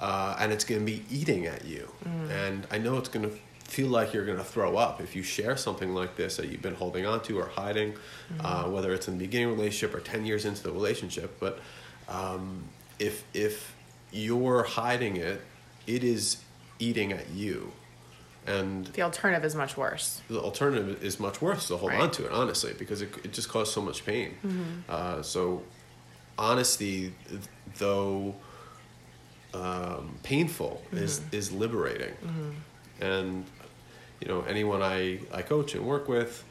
uh, 0.00 0.36
and 0.40 0.52
it's 0.52 0.64
going 0.64 0.80
to 0.80 0.84
be 0.94 1.04
eating 1.10 1.46
at 1.46 1.64
you. 1.64 1.88
Mm. 2.04 2.30
And 2.30 2.66
I 2.70 2.78
know 2.78 2.98
it's 2.98 3.08
going 3.08 3.28
to 3.30 3.34
feel 3.76 3.88
like 3.88 4.12
you're 4.12 4.26
going 4.26 4.36
to 4.38 4.44
throw 4.44 4.76
up 4.76 5.00
if 5.00 5.16
you 5.16 5.22
share 5.22 5.56
something 5.56 5.94
like 5.94 6.16
this 6.16 6.36
that 6.36 6.48
you've 6.50 6.60
been 6.60 6.74
holding 6.74 7.06
on 7.06 7.22
to 7.22 7.38
or 7.38 7.46
hiding, 7.46 7.92
Mm-hmm. 7.92 8.44
uh, 8.46 8.68
whether 8.74 8.92
it's 8.92 9.06
in 9.08 9.14
the 9.18 9.24
beginning 9.26 9.48
of 9.50 9.56
the 9.56 9.62
relationship 9.62 9.94
or 9.96 10.00
ten 10.00 10.24
years 10.26 10.44
into 10.44 10.62
the 10.62 10.72
relationship. 10.72 11.38
But 11.40 11.54
um, 12.08 12.64
if 12.98 13.24
if 13.34 13.74
you're 14.12 14.62
hiding 14.64 15.16
it, 15.16 15.40
it 15.86 16.04
is 16.04 16.38
eating 16.78 17.12
at 17.12 17.30
you. 17.30 17.72
And 18.46 18.86
The 18.86 19.02
alternative 19.02 19.44
is 19.44 19.54
much 19.54 19.76
worse. 19.76 20.20
the 20.28 20.40
alternative 20.40 21.02
is 21.04 21.20
much 21.20 21.40
worse 21.40 21.68
to 21.68 21.76
hold 21.76 21.92
Right. 21.92 21.98
Mm-hmm. 22.00 22.02
on 22.08 22.10
to 22.10 22.26
it, 22.26 22.32
honestly, 22.32 22.74
because 22.76 23.00
it, 23.00 23.10
it 23.24 23.32
just 23.32 23.48
caused 23.48 23.72
so 23.72 23.80
much 23.80 24.04
pain. 24.04 24.34
Uh, 24.88 25.22
so, 25.22 25.62
honesty, 26.36 27.14
though 27.78 28.34
um, 29.54 30.18
painful, 30.22 30.82
is, 30.92 31.20
Mm-hmm. 31.20 31.36
is 31.36 31.52
liberating. 31.52 32.14
And, 33.00 33.44
you 34.20 34.28
know, 34.28 34.42
anyone 34.42 34.82
I, 34.82 35.20
I 35.32 35.42
coach 35.42 35.74
and 35.74 35.84
work 35.86 36.08
with, 36.08 36.42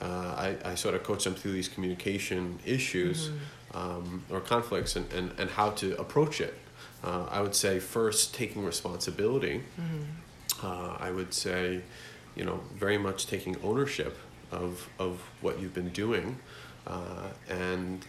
uh, 0.00 0.04
I, 0.04 0.56
I 0.64 0.74
sort 0.74 0.94
of 0.94 1.02
coach 1.02 1.24
them 1.24 1.34
through 1.34 1.52
these 1.52 1.68
communication 1.68 2.58
issues 2.64 3.28
Mm-hmm. 3.28 3.36
Um, 3.74 4.24
or 4.30 4.40
conflicts 4.40 4.96
and, 4.96 5.10
and, 5.12 5.32
and 5.38 5.50
how 5.50 5.70
to 5.70 5.98
approach 6.00 6.40
it. 6.40 6.54
Uh, 7.04 7.26
I 7.30 7.40
would 7.40 7.54
say 7.54 7.80
first 7.80 8.34
taking 8.34 8.64
responsibility. 8.64 9.62
Uh, 10.62 10.96
I 11.00 11.10
would 11.10 11.34
say, 11.34 11.82
you 12.36 12.44
know, 12.44 12.60
very 12.76 12.98
much 12.98 13.26
taking 13.26 13.56
ownership 13.62 14.16
of 14.52 14.88
of 14.98 15.20
what 15.40 15.58
you've 15.58 15.74
been 15.74 15.88
doing, 15.90 16.38
uh, 16.86 17.28
and 17.48 18.06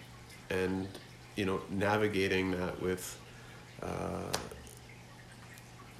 and 0.50 0.88
you 1.36 1.46
know 1.46 1.62
navigating 1.70 2.52
that 2.52 2.80
with 2.82 3.18
uh, 3.82 4.32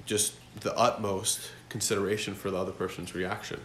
just 0.06 0.34
the 0.60 0.76
utmost 0.76 1.50
consideration 1.68 2.34
for 2.34 2.50
the 2.50 2.56
other 2.56 2.70
person's 2.72 3.14
reaction, 3.14 3.60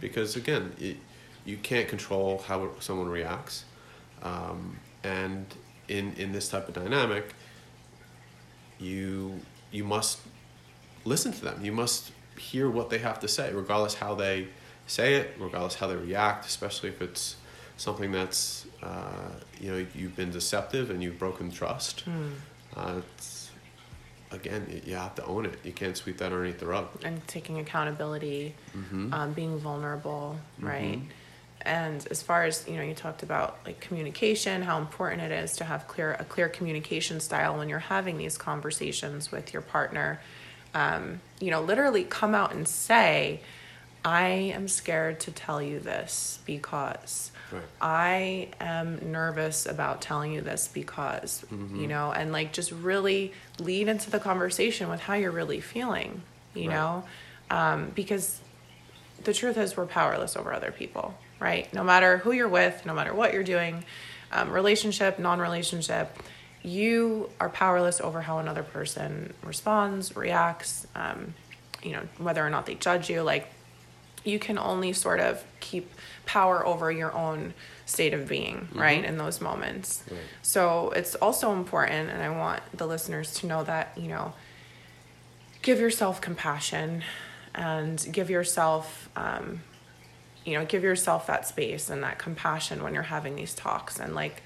because 0.00 0.36
again, 0.36 0.72
it, 0.78 0.96
you 1.44 1.58
can't 1.58 1.88
control 1.88 2.42
how 2.46 2.70
someone 2.80 3.08
reacts, 3.08 3.64
um, 4.22 4.78
and 5.04 5.46
in 5.88 6.12
in 6.14 6.32
this 6.32 6.48
type 6.48 6.68
of 6.68 6.74
dynamic, 6.74 7.34
you 8.78 9.40
you 9.72 9.84
must 9.84 10.18
listen 11.04 11.32
to 11.32 11.40
them. 11.44 11.64
You 11.64 11.72
must 11.72 12.12
hear 12.36 12.68
what 12.70 12.90
they 12.90 12.98
have 12.98 13.20
to 13.20 13.28
say, 13.28 13.52
regardless 13.52 13.94
how 13.94 14.14
they 14.14 14.48
say 14.86 15.14
it, 15.14 15.34
regardless 15.38 15.74
how 15.76 15.86
they 15.86 15.96
react, 15.96 16.46
especially 16.46 16.88
if 16.88 17.00
it's 17.02 17.36
something 17.76 18.12
that's 18.12 18.66
uh, 18.82 19.30
you 19.60 19.70
know 19.70 19.86
you've 19.94 20.16
been 20.16 20.30
deceptive 20.30 20.90
and 20.90 21.02
you've 21.02 21.18
broken 21.18 21.50
trust. 21.50 22.04
Uh, 22.76 23.00
it's, 23.16 23.50
again, 24.30 24.80
you 24.86 24.94
have 24.94 25.14
to 25.16 25.24
own 25.24 25.44
it. 25.44 25.58
You 25.64 25.72
can't 25.72 25.96
sweep 25.96 26.18
that 26.18 26.26
underneath 26.32 26.60
the 26.60 26.66
rug. 26.66 26.86
and 27.04 27.26
taking 27.26 27.58
accountability, 27.58 28.54
Mm-hmm. 28.76 29.12
um, 29.12 29.32
being 29.32 29.58
vulnerable, 29.58 30.36
right? 30.60 31.00
And 31.62 32.06
as 32.10 32.22
far 32.22 32.44
as 32.44 32.66
you 32.66 32.76
know, 32.76 32.82
you 32.82 32.94
talked 32.94 33.22
about 33.22 33.58
like 33.66 33.80
communication, 33.80 34.62
how 34.62 34.78
important 34.78 35.22
it 35.22 35.30
is 35.32 35.56
to 35.56 35.64
have 35.64 35.86
clear 35.88 36.12
a 36.18 36.24
clear 36.24 36.48
communication 36.48 37.20
style 37.20 37.58
when 37.58 37.68
you're 37.68 37.78
having 37.78 38.16
these 38.18 38.38
conversations 38.38 39.30
with 39.30 39.52
your 39.52 39.62
partner. 39.62 40.20
Um, 40.74 41.20
you 41.40 41.50
know, 41.50 41.60
literally 41.62 42.04
come 42.04 42.34
out 42.34 42.52
and 42.54 42.66
say, 42.66 43.40
"I 44.04 44.28
am 44.54 44.68
scared 44.68 45.20
to 45.20 45.32
tell 45.32 45.60
you 45.62 45.80
this 45.80 46.38
because." 46.46 47.30
Right. 47.52 47.62
I 47.82 48.48
am 48.60 49.10
nervous 49.10 49.66
about 49.66 50.02
telling 50.02 50.32
you 50.32 50.40
this 50.42 50.68
because, 50.68 51.44
Mm-hmm. 51.52 51.80
you 51.80 51.86
know, 51.88 52.12
and 52.12 52.30
like 52.30 52.52
just 52.52 52.70
really 52.70 53.32
lead 53.58 53.88
into 53.88 54.10
the 54.10 54.20
conversation 54.20 54.88
with 54.88 55.00
how 55.00 55.14
you're 55.14 55.30
really 55.32 55.60
feeling, 55.60 56.22
you 56.54 56.68
Right. 56.68 56.74
know, 56.76 57.04
um, 57.50 57.90
because 57.94 58.38
the 59.24 59.32
truth 59.34 59.56
is 59.58 59.76
we're 59.76 59.86
powerless 59.86 60.36
over 60.36 60.52
other 60.52 60.70
people, 60.70 61.14
right? 61.40 61.72
No 61.74 61.82
matter 61.82 62.18
who 62.18 62.32
you're 62.32 62.48
with, 62.48 62.84
no 62.86 62.94
matter 62.94 63.14
what 63.14 63.32
you're 63.32 63.42
doing, 63.42 63.84
um, 64.30 64.50
relationship, 64.50 65.18
non 65.18 65.40
relationship, 65.40 66.16
you 66.62 67.30
are 67.40 67.48
powerless 67.48 68.00
over 68.00 68.20
how 68.20 68.38
another 68.38 68.62
person 68.62 69.32
responds, 69.42 70.14
reacts, 70.14 70.86
um, 70.94 71.34
you 71.82 71.92
know, 71.92 72.02
whether 72.18 72.46
or 72.46 72.50
not 72.50 72.66
they 72.66 72.74
judge 72.74 73.08
you. 73.08 73.22
Like, 73.22 73.50
you 74.24 74.38
can 74.38 74.58
only 74.58 74.92
sort 74.92 75.18
of 75.20 75.42
keep 75.60 75.90
power 76.26 76.64
over 76.66 76.92
your 76.92 77.12
own 77.14 77.54
state 77.86 78.12
of 78.12 78.28
being, 78.28 78.68
right, 78.74 79.02
in 79.02 79.16
those 79.16 79.40
moments. 79.40 80.04
Right. 80.10 80.20
So 80.42 80.90
it's 80.90 81.14
also 81.14 81.52
important, 81.52 82.10
and 82.10 82.22
I 82.22 82.28
want 82.28 82.62
the 82.74 82.86
listeners 82.86 83.32
to 83.36 83.46
know 83.46 83.64
that, 83.64 83.96
you 83.96 84.08
know, 84.08 84.34
give 85.62 85.80
yourself 85.80 86.20
compassion 86.20 87.02
and 87.54 88.06
give 88.12 88.28
yourself, 88.30 89.08
um, 89.16 89.62
you 90.44 90.58
know, 90.58 90.64
give 90.64 90.82
yourself 90.82 91.26
that 91.26 91.46
space 91.46 91.90
and 91.90 92.02
that 92.02 92.18
compassion 92.18 92.82
when 92.82 92.94
you're 92.94 93.02
having 93.04 93.36
these 93.36 93.54
talks. 93.54 93.98
And 93.98 94.14
like, 94.14 94.42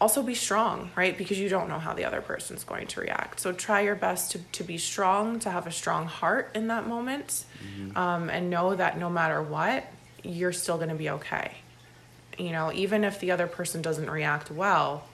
also 0.00 0.22
be 0.22 0.34
strong, 0.34 0.90
right? 0.96 1.16
Because 1.16 1.38
you 1.38 1.48
don't 1.48 1.68
know 1.68 1.78
how 1.78 1.94
the 1.94 2.04
other 2.04 2.20
person's 2.20 2.64
going 2.64 2.86
to 2.88 3.00
react. 3.00 3.40
So 3.40 3.52
try 3.52 3.80
your 3.80 3.94
best 3.94 4.32
to, 4.32 4.38
to 4.38 4.64
be 4.64 4.78
strong, 4.78 5.38
to 5.40 5.50
have 5.50 5.66
a 5.66 5.72
strong 5.72 6.06
heart 6.06 6.50
in 6.54 6.68
that 6.68 6.86
moment, 6.86 7.44
um, 7.96 8.28
and 8.28 8.50
know 8.50 8.74
that 8.74 8.98
no 8.98 9.08
matter 9.08 9.42
what, 9.42 9.86
you're 10.22 10.52
still 10.52 10.76
going 10.76 10.90
to 10.90 10.94
be 10.94 11.10
okay. 11.10 11.52
You 12.38 12.50
know, 12.50 12.72
even 12.72 13.04
if 13.04 13.20
the 13.20 13.30
other 13.30 13.46
person 13.46 13.80
doesn't 13.80 14.10
react 14.10 14.50
well, 14.50 15.04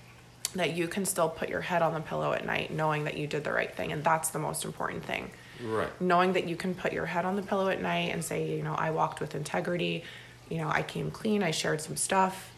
that 0.56 0.76
you 0.76 0.88
can 0.88 1.04
still 1.04 1.28
put 1.28 1.49
your 1.49 1.61
head 1.61 1.82
on 1.82 1.94
the 1.94 2.00
pillow 2.00 2.32
at 2.32 2.44
night 2.44 2.72
knowing 2.72 3.04
that 3.04 3.16
you 3.16 3.26
did 3.26 3.44
the 3.44 3.52
right 3.52 3.75
thing. 3.75 3.92
And 3.92 4.02
that's 4.02 4.30
the 4.30 4.38
most 4.38 4.64
important 4.64 5.04
thing. 5.04 5.30
Right. 5.64 5.88
Knowing 6.00 6.33
that 6.35 6.49
you 6.49 6.57
can 6.57 6.75
put 6.75 6.92
your 6.92 7.07
head 7.07 7.25
on 7.25 7.37
the 7.37 7.42
pillow 7.42 7.69
at 7.69 7.81
night 7.81 8.12
and 8.12 8.25
say, 8.25 8.57
you 8.57 8.62
know, 8.62 8.75
I 8.75 8.90
walked 8.90 9.21
with 9.21 9.35
integrity, 9.35 10.04
you 10.49 10.59
know, 10.59 10.69
I 10.69 10.83
came 10.83 11.11
clean, 11.11 11.42
I 11.42 11.50
shared 11.50 11.81
some 11.81 11.97
stuff, 11.97 12.52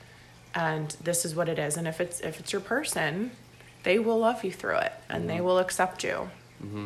and 0.55 0.91
this 1.03 1.25
is 1.25 1.35
what 1.35 1.49
it 1.49 1.59
is. 1.59 1.77
And 1.77 1.87
if 1.87 2.01
it's 2.01 2.21
if 2.21 2.41
it's 2.41 2.53
your 2.53 2.61
person, 2.63 3.31
they 3.83 3.99
will 3.99 4.19
love 4.19 4.45
you 4.45 4.53
through 4.53 4.77
it 4.79 4.93
and 5.09 5.29
they 5.29 5.41
will 5.41 5.59
accept 5.59 6.03
you. 6.05 6.31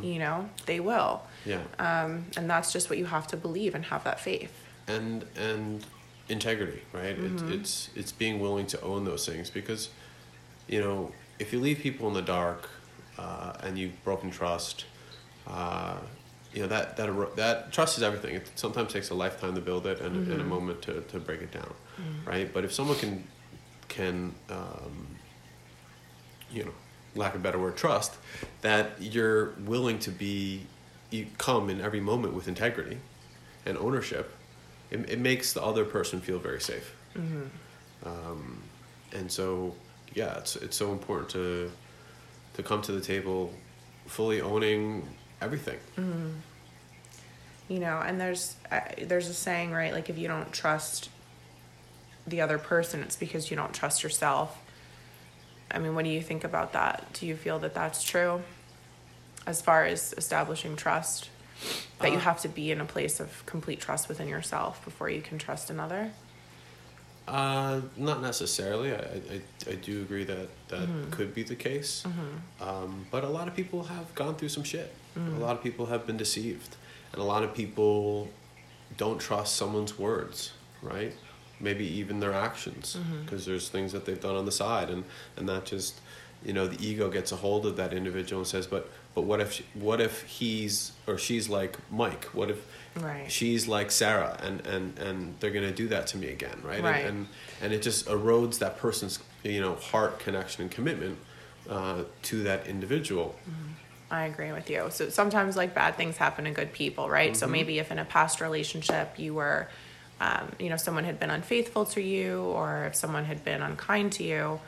You 0.03 0.19
know, 0.19 0.49
they 0.67 0.81
will. 0.81 1.23
Yeah. 1.47 1.61
Um, 1.79 2.25
and 2.37 2.51
that's 2.51 2.73
just 2.73 2.91
what 2.91 2.99
you 2.99 3.05
have 3.07 3.29
to 3.29 3.37
believe 3.37 3.77
and 3.77 3.85
have 3.85 4.03
that 4.05 4.19
faith. 4.19 4.53
and 4.89 5.25
and 5.37 5.87
integrity, 6.29 6.83
right? 6.93 7.17
Mm-hmm. 7.17 7.49
It, 7.53 7.61
it's 7.61 7.91
it's 7.95 8.11
being 8.11 8.41
willing 8.41 8.67
to 8.69 8.81
own 8.83 9.05
those 9.05 9.25
things 9.25 9.51
because, 9.51 9.91
you 10.67 10.81
know, 10.81 11.13
if 11.39 11.53
you 11.53 11.61
leave 11.61 11.79
people 11.79 12.09
in 12.09 12.15
the 12.15 12.23
dark, 12.23 12.69
uh, 13.19 13.53
and 13.63 13.79
you've 13.79 14.03
broken 14.05 14.31
trust, 14.31 14.85
uh, 15.49 15.97
you 16.53 16.63
know 16.63 16.69
that 16.69 16.97
that 16.97 17.37
that 17.37 17.73
trust 17.73 17.97
is 17.99 18.03
everything. 18.03 18.35
It 18.37 18.51
sometimes 18.55 18.93
takes 18.93 19.11
a 19.11 19.15
lifetime 19.15 19.55
to 19.55 19.61
build 19.61 19.87
it 19.87 20.01
and, 20.01 20.17
and 20.17 20.33
a 20.33 20.37
Mm-hmm. 20.39 20.49
moment 20.49 20.83
to, 20.83 21.01
to 21.03 21.19
break 21.19 21.43
it 21.43 21.51
down, 21.53 21.73
right? 22.27 22.53
But 22.53 22.65
if 22.65 22.73
someone 22.73 22.99
can 22.99 23.25
can 23.89 24.35
um, 24.51 25.07
you 26.51 26.65
know, 26.65 26.73
lack 27.15 27.35
of 27.35 27.41
a 27.41 27.43
better 27.43 27.59
word, 27.59 27.77
trust 27.77 28.15
that 28.63 28.93
you're 29.01 29.51
willing 29.67 29.99
to 30.01 30.11
be 30.11 30.67
you 31.11 31.27
come 31.39 31.71
in 31.71 31.81
every 31.81 32.01
moment 32.01 32.35
with 32.35 32.49
integrity 32.49 32.99
and 33.67 33.77
ownership, 33.79 34.35
it, 34.91 35.09
it 35.11 35.19
makes 35.19 35.53
the 35.53 35.63
other 35.63 35.85
person 35.85 36.21
feel 36.21 36.39
very 36.39 36.61
safe. 36.61 36.95
Um, 38.05 38.63
and 39.13 39.31
so, 39.31 39.75
yeah, 40.15 40.39
it's 40.39 40.57
it's 40.57 40.77
so 40.77 40.93
important 40.93 41.29
to 41.31 41.71
to 42.55 42.63
come 42.63 42.81
to 42.83 42.93
the 42.93 43.01
table 43.01 43.53
fully 44.07 44.41
owning 44.41 45.07
everything. 45.41 45.79
you 47.69 47.79
know 47.79 47.99
and 48.05 48.21
there's 48.21 48.57
uh, 48.71 48.81
there's 49.03 49.29
a 49.29 49.35
saying 49.35 49.73
right 49.73 49.93
like 49.93 50.09
if 50.09 50.17
you 50.19 50.27
don't 50.29 50.53
trust 50.53 51.11
the 52.27 52.41
other 52.41 52.59
person 52.59 53.03
it's 53.03 53.17
because 53.17 53.51
you 53.51 53.57
don't 53.57 53.73
trust 53.75 54.03
yourself. 54.03 54.59
I 55.71 55.79
mean 55.79 55.95
what 55.95 56.05
do 56.05 56.11
you 56.11 56.23
think 56.23 56.45
about 56.45 56.73
that? 56.73 57.05
Do 57.13 57.27
you 57.27 57.37
feel 57.37 57.59
that 57.61 57.75
that's 57.75 58.03
true 58.03 58.43
as 59.47 59.61
far 59.63 59.85
as 59.85 60.15
establishing 60.17 60.77
trust? 60.77 61.31
That 62.01 62.13
you 62.13 62.19
Uh, 62.19 62.21
have 62.21 62.41
to 62.43 62.49
be 62.49 62.71
in 62.71 62.81
a 62.81 62.85
place 62.85 63.19
of 63.19 63.45
complete 63.45 63.81
trust 63.81 64.09
within 64.09 64.29
yourself 64.29 64.85
before 64.85 65.11
you 65.11 65.21
can 65.21 65.39
trust 65.39 65.71
another 65.71 66.13
Uh, 67.29 67.81
not 67.97 68.23
necessarily. 68.23 68.93
I, 68.93 68.97
I, 68.99 69.41
I 69.71 69.75
do 69.75 70.01
agree 70.03 70.25
that 70.25 70.49
that 70.69 70.89
could 71.11 71.35
be 71.35 71.43
the 71.43 71.55
case. 71.57 72.05
Um, 72.61 73.07
but 73.11 73.23
a 73.25 73.29
lot 73.29 73.47
of 73.49 73.55
people 73.55 73.85
have 73.85 74.15
gone 74.15 74.35
through 74.37 74.49
some 74.49 74.65
shit. 74.65 74.95
A 75.17 75.21
lot 75.39 75.57
of 75.57 75.63
people 75.63 75.87
have 75.87 76.07
been 76.07 76.17
deceived. 76.17 76.77
And 77.13 77.21
a 77.21 77.25
lot 77.25 77.43
of 77.43 77.55
people 77.55 78.29
don't 78.97 79.19
trust 79.21 79.57
someone's 79.57 79.99
words, 79.99 80.53
right? 80.83 81.13
Maybe 81.61 81.85
even 82.01 82.21
their 82.21 82.33
actions, 82.35 82.97
because 83.25 83.45
there's 83.47 83.69
things 83.69 83.93
that 83.93 84.05
they've 84.07 84.21
done 84.21 84.37
on 84.37 84.45
the 84.45 84.53
side, 84.53 84.91
and, 84.91 85.05
and 85.37 85.49
that 85.49 85.65
just, 85.65 86.01
you 86.45 86.53
know, 86.53 86.67
the 86.67 86.87
ego 86.87 87.11
gets 87.11 87.33
a 87.33 87.37
hold 87.37 87.67
of 87.67 87.77
that 87.77 87.93
individual 87.93 88.41
and 88.41 88.47
says, 88.47 88.67
but 88.67 88.91
but 89.15 89.23
what 89.23 89.41
if 89.41 89.63
what 89.75 90.01
if 90.01 90.23
he's 90.23 90.93
or 91.07 91.19
she's 91.19 91.49
like 91.49 91.77
Mike? 91.91 92.25
What 92.27 92.51
if 92.51 92.65
Right. 92.97 93.31
she's 93.31 93.69
like 93.69 93.91
Sarah, 93.91 94.39
and 94.43 94.65
and 94.67 94.99
and 94.99 95.35
they're 95.41 95.51
gonna 95.51 95.73
do 95.73 95.89
that 95.89 96.09
to 96.09 96.17
me 96.19 96.29
again, 96.29 96.59
right? 96.63 96.83
Right. 96.83 97.05
And, 97.05 97.09
and 97.09 97.29
and 97.63 97.73
it 97.73 97.83
just 97.83 98.07
erodes 98.07 98.59
that 98.59 98.79
person's 98.79 99.19
you 99.43 99.61
know 99.61 99.75
heart 99.77 100.19
connection 100.19 100.63
and 100.63 100.71
commitment 100.71 101.19
uh, 101.69 102.05
to 102.23 102.43
that 102.45 102.67
individual. 102.67 103.37
I 104.11 104.25
agree 104.25 104.53
with 104.53 104.71
you. 104.71 104.87
So 104.91 105.11
sometimes 105.11 105.57
like 105.57 105.75
bad 105.75 105.97
things 105.97 106.17
happen 106.17 106.45
to 106.47 106.51
good 106.51 106.73
people, 106.73 107.11
right? 107.11 107.33
Mm-hmm. 107.33 107.39
So 107.39 107.47
maybe 107.47 107.79
if 107.79 107.91
in 107.93 107.99
a 107.99 108.05
past 108.05 108.41
relationship 108.41 109.19
you 109.19 109.35
were, 109.35 109.69
um, 110.21 110.51
you 110.59 110.71
know, 110.71 110.77
someone 110.77 111.05
had 111.05 111.21
been 111.21 111.31
unfaithful 111.31 111.85
to 111.87 112.01
you, 112.01 112.41
or 112.43 112.85
if 112.87 112.95
someone 112.95 113.27
had 113.27 113.45
been 113.45 113.61
unkind 113.63 114.13
to 114.13 114.25
you, 114.25 114.61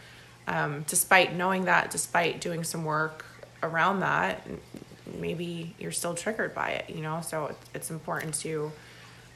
um, 0.51 0.85
despite 0.89 1.35
knowing 1.35 1.67
that, 1.67 1.93
despite 1.93 2.41
doing 2.41 2.65
some 2.65 2.85
work 2.85 3.25
around 3.63 4.01
that, 4.01 4.45
maybe 5.19 5.77
you're 5.79 5.93
still 5.93 6.15
triggered 6.15 6.55
by 6.55 6.71
it, 6.71 6.91
you 6.91 7.03
know. 7.03 7.21
So 7.21 7.47
it's, 7.47 7.71
it's 7.73 7.91
important 7.91 8.35
to 8.41 8.73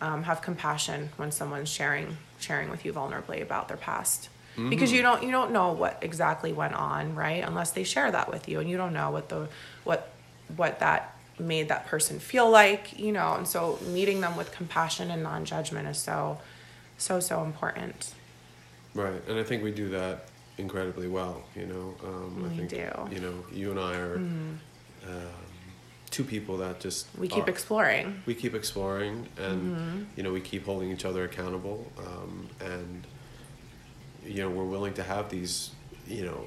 um, 0.01 0.25
have 0.25 0.43
compassion 0.43 1.11
when 1.17 1.31
someone's 1.31 1.69
sharing 1.69 2.17
sharing 2.41 2.69
with 2.69 2.85
you 2.85 2.93
vulnerably 2.93 3.41
about 3.41 3.69
their 3.69 3.77
past. 3.77 4.29
Because 4.57 4.93
you 4.93 5.03
don't 5.03 5.25
you 5.25 5.33
don't 5.33 5.51
know 5.51 5.73
what 5.73 5.99
exactly 6.01 6.53
went 6.53 6.75
on 6.75 7.17
right? 7.17 7.43
Unless 7.45 7.73
they 7.73 7.83
share 7.83 8.13
that 8.13 8.31
with 8.31 8.49
you 8.49 8.61
and 8.61 8.71
you 8.71 8.77
don't 8.77 8.93
know 8.93 9.11
what 9.11 9.29
the 9.29 9.49
what 9.83 10.11
what 10.57 10.79
that 10.79 11.17
made 11.41 11.69
that 11.69 11.87
person 11.87 12.21
feel 12.21 12.49
like 12.49 12.97
you 12.97 13.11
know? 13.11 13.35
And 13.35 13.49
so 13.49 13.81
meeting 13.87 14.21
them 14.21 14.37
with 14.37 14.53
compassion 14.53 15.11
and 15.11 15.25
non-judgment 15.25 15.89
is 15.89 15.99
so 15.99 16.39
so 16.99 17.19
so 17.19 17.43
important. 17.43 18.15
Right, 18.95 19.21
and 19.29 19.39
I 19.39 19.43
think 19.43 19.65
we 19.65 19.73
do 19.73 19.89
that 19.89 20.29
incredibly 20.59 21.09
well. 21.09 21.43
You 21.57 21.67
know, 21.67 21.95
um, 22.05 22.51
I 22.51 22.57
think 22.57 22.71
do. 22.71 22.91
You 23.11 23.21
know 23.21 23.35
you 23.53 23.71
and 23.71 23.81
I 23.81 23.97
are 23.97 24.17
um, 24.17 24.53
two 26.11 26.25
people 26.25 26.57
that 26.59 26.81
just 26.81 27.07
we 27.19 27.27
keep 27.29 27.47
are- 27.47 27.51
exploring 27.51 28.23
we 28.27 28.35
keep 28.35 28.55
exploring 28.55 29.27
and 29.37 29.77
Mm-hmm. 29.77 30.03
you 30.17 30.23
know 30.23 30.33
we 30.33 30.41
keep 30.41 30.65
holding 30.65 30.91
each 30.93 31.05
other 31.05 31.25
accountable 31.25 31.85
um, 31.99 32.49
and 32.61 33.07
you 34.25 34.43
know 34.43 34.49
we're 34.51 34.65
willing 34.65 34.95
to 34.95 35.03
have 35.03 35.29
these 35.29 35.71
you 36.07 36.25
know 36.25 36.45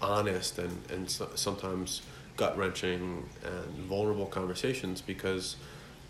honest 0.00 0.58
and 0.58 0.78
and 0.90 1.10
so, 1.10 1.28
sometimes 1.34 2.02
gut 2.36 2.56
wrenching 2.58 3.24
and 3.44 3.64
vulnerable 3.86 4.26
conversations 4.26 5.00
because 5.00 5.56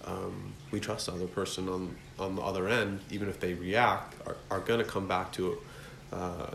um, 0.04 0.52
we 0.70 0.78
trust 0.80 1.06
the 1.06 1.12
other 1.12 1.26
person 1.26 1.68
on 1.68 1.96
on 2.18 2.36
the 2.36 2.42
other 2.42 2.68
end 2.68 3.00
even 3.10 3.28
if 3.28 3.40
they 3.40 3.54
react 3.54 4.14
are, 4.26 4.36
are 4.50 4.60
going 4.60 4.78
to 4.78 4.84
come 4.84 5.06
back 5.08 5.32
to 5.32 5.58
uh, 6.12 6.46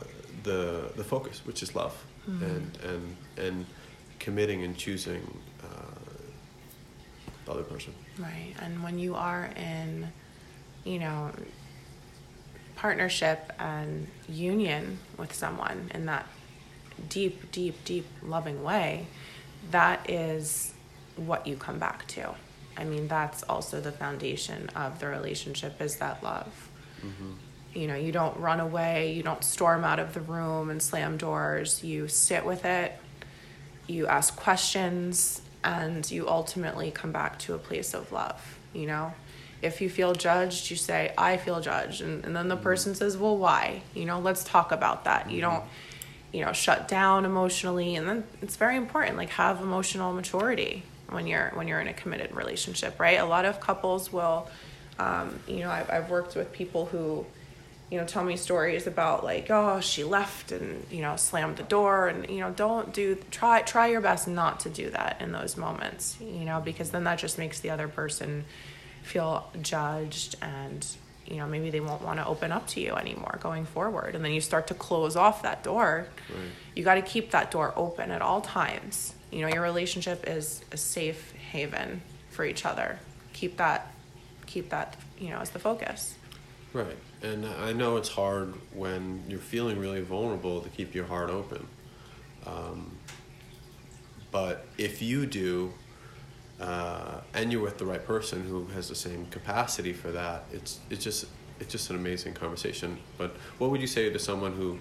the 0.44 0.92
the 0.96 1.04
focus 1.04 1.42
which 1.46 1.62
is 1.64 1.76
love 1.76 1.96
and 2.28 2.78
and 2.84 3.18
and 3.38 3.66
committing 4.20 4.64
and 4.64 4.78
choosing 4.78 5.24
uh, 5.64 5.68
the 7.46 7.52
other 7.52 7.64
person 7.64 7.94
Right. 8.18 8.54
And 8.60 8.84
when 8.84 9.00
you 9.00 9.16
are 9.16 9.46
in, 9.56 10.12
you 10.84 11.00
know, 11.00 11.32
partnership 12.76 13.52
and 13.60 14.08
union 14.28 15.00
with 15.18 15.34
someone 15.34 15.92
in 15.94 16.06
that 16.08 16.28
deep, 17.10 17.52
deep, 17.52 17.84
deep 17.86 18.08
loving 18.22 18.64
way, 18.64 19.08
that 19.72 20.10
is 20.10 20.74
what 21.16 21.48
you 21.48 21.56
come 21.56 21.80
back 21.80 22.08
to. 22.08 22.34
I 22.78 22.84
mean, 22.84 23.08
that's 23.08 23.44
also 23.44 23.82
the 23.82 23.92
foundation 23.92 24.70
of 24.76 25.00
the 25.00 25.08
relationship 25.08 25.82
is 25.82 25.98
that 25.98 26.24
love. 26.24 26.70
You 27.74 27.88
know, 27.88 27.96
you 27.96 28.12
don't 28.12 28.38
run 28.38 28.60
away, 28.60 29.14
you 29.14 29.24
don't 29.24 29.44
storm 29.44 29.84
out 29.84 30.00
of 30.00 30.14
the 30.14 30.22
room 30.22 30.70
and 30.70 30.82
slam 30.82 31.18
doors. 31.18 31.84
You 31.84 32.08
sit 32.08 32.46
with 32.46 32.66
it, 32.66 32.98
you 33.88 34.08
ask 34.08 34.36
questions 34.36 35.42
and 35.64 36.10
you 36.10 36.28
ultimately 36.28 36.92
come 36.92 37.12
back 37.12 37.40
to 37.40 37.54
a 37.54 37.58
place 37.58 37.94
of 37.94 38.12
love 38.12 38.58
you 38.74 38.86
know? 38.86 39.14
If 39.62 39.80
you 39.80 39.90
feel 39.90 40.14
judged 40.14 40.72
you 40.72 40.78
say 40.78 41.14
i 41.18 41.38
feel 41.38 41.62
judged. 41.62 42.02
And, 42.02 42.26
and 42.26 42.36
then 42.36 42.48
the 42.48 42.58
person 42.58 42.96
says 42.96 43.18
well 43.18 43.38
why? 43.38 43.82
You 43.94 44.06
know 44.06 44.20
let's 44.20 44.44
talk 44.44 44.72
about 44.72 45.06
that. 45.06 45.30
You 45.30 45.42
don't 45.42 45.64
you 46.32 46.44
know 46.44 46.54
shut 46.54 46.88
down 46.88 47.26
emotionally. 47.26 47.96
And 47.96 48.08
then 48.08 48.24
it's 48.42 48.56
very 48.56 48.76
important 48.76 49.18
like 49.18 49.30
have 49.30 49.62
emotional 49.62 50.14
maturity 50.14 50.84
when 51.10 51.28
you're 51.28 51.52
when 51.54 51.68
you're 51.68 51.80
in 51.80 51.88
a 51.88 51.94
committed 51.94 52.36
relationship 52.36 53.00
right? 53.00 53.20
A 53.20 53.26
lot 53.26 53.46
of 53.46 53.60
couples 53.60 54.12
will 54.12 54.50
um, 54.98 55.40
you 55.48 55.60
know 55.60 55.70
I've, 55.70 55.90
I've 55.90 56.10
worked 56.10 56.36
with 56.36 56.52
people 56.52 56.88
who 56.88 57.26
you 57.92 57.98
know 57.98 58.06
tell 58.06 58.24
me 58.24 58.38
stories 58.38 58.88
about 58.88 59.24
like 59.24 59.52
oh 59.52 59.80
she 59.82 60.04
left 60.04 60.52
and 60.52 60.86
you 60.90 61.02
know 61.02 61.16
slammed 61.18 61.58
the 61.58 61.64
door 61.64 62.08
and 62.08 62.30
you 62.30 62.40
know 62.40 62.50
don't 62.52 62.94
do 62.94 63.16
try 63.30 63.62
try 63.62 63.88
your 63.88 64.02
best 64.02 64.28
not 64.28 64.62
to 64.62 64.70
do 64.70 64.90
that 64.90 65.18
in 65.20 65.32
those 65.34 65.58
moments 65.58 66.18
you 66.20 66.46
know 66.46 66.60
because 66.62 66.90
then 66.92 67.04
that 67.04 67.20
just 67.20 67.38
makes 67.38 67.60
the 67.60 67.70
other 67.70 67.90
person 67.90 68.46
feel 69.04 69.50
judged 69.62 70.36
and 70.42 70.88
you 71.26 71.38
know 71.38 71.48
maybe 71.48 71.70
they 71.70 71.80
won't 71.80 72.02
want 72.02 72.20
to 72.20 72.26
open 72.26 72.52
up 72.52 72.68
to 72.68 72.82
you 72.82 72.94
anymore 72.94 73.38
going 73.42 73.66
forward. 73.66 74.16
And 74.16 74.24
then 74.24 74.34
you 74.34 74.42
start 74.42 74.68
to 74.68 74.74
close 74.74 75.16
off 75.16 75.44
that 75.44 75.64
door. 75.64 76.08
Right. 76.30 76.40
you 76.76 76.84
got 76.84 76.96
to 76.96 77.02
keep 77.02 77.32
that 77.32 77.52
door 77.52 77.74
open 77.76 78.12
at 78.12 78.22
all 78.22 78.42
times. 78.42 79.14
You 79.32 79.42
know 79.42 79.48
your 79.48 79.62
relationship 79.62 80.28
is 80.28 80.62
a 80.72 80.78
safe 80.78 81.32
haven 81.52 82.02
for 82.30 82.46
each 82.46 82.66
other. 82.66 83.00
Keep 83.34 83.58
that 83.58 83.94
keep 84.46 84.70
that 84.70 84.98
you 85.18 85.30
know 85.30 85.40
as 85.40 85.52
the 85.52 85.60
focus 85.60 86.16
Right. 86.74 86.98
And 87.22 87.46
I 87.46 87.74
know 87.74 87.98
it's 87.98 88.10
hard 88.10 88.54
when 88.74 89.24
you're 89.28 89.40
feeling 89.40 89.78
really 89.78 90.02
vulnerable 90.02 90.62
to 90.62 90.70
keep 90.70 90.96
your 90.96 91.06
heart 91.06 91.30
open. 91.30 91.68
Um, 92.46 92.92
but 94.32 94.66
if 94.78 95.02
you 95.02 95.26
do, 95.26 95.74
uh, 96.60 97.20
and 97.34 97.52
you're 97.52 97.62
with 97.62 97.78
the 97.78 97.86
right 97.86 98.06
person 98.06 98.44
who 98.44 98.66
has 98.68 98.88
the 98.88 98.96
same 98.96 99.26
capacity 99.28 99.94
for 99.94 100.12
that, 100.12 100.46
it's 100.54 100.80
it's 100.90 101.04
just 101.04 101.26
it's 101.60 101.72
just 101.72 101.90
an 101.90 101.98
amazing 101.98 102.34
conversation. 102.34 102.98
But 103.18 103.36
what 103.58 103.70
would 103.72 103.82
you 103.82 103.88
say 103.88 104.10
to 104.10 104.20
someone 104.20 104.54
who, 104.54 104.80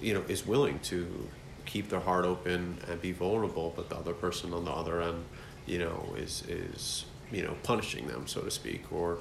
you 0.00 0.12
know, 0.14 0.22
is 0.28 0.46
willing 0.46 0.78
to 0.80 1.28
keep 1.64 1.88
their 1.88 2.00
heart 2.00 2.26
open 2.26 2.78
and 2.88 3.00
be 3.00 3.12
vulnerable, 3.12 3.72
but 3.74 3.88
the 3.88 3.96
other 3.96 4.12
person 4.12 4.52
on 4.52 4.64
the 4.66 4.70
other 4.70 5.00
end, 5.00 5.24
you 5.66 5.78
know, 5.78 6.14
is 6.18 6.42
is 6.48 7.06
you 7.32 7.42
know 7.42 7.54
punishing 7.62 8.06
them, 8.06 8.26
so 8.26 8.42
to 8.42 8.50
speak, 8.50 8.92
or 8.92 9.18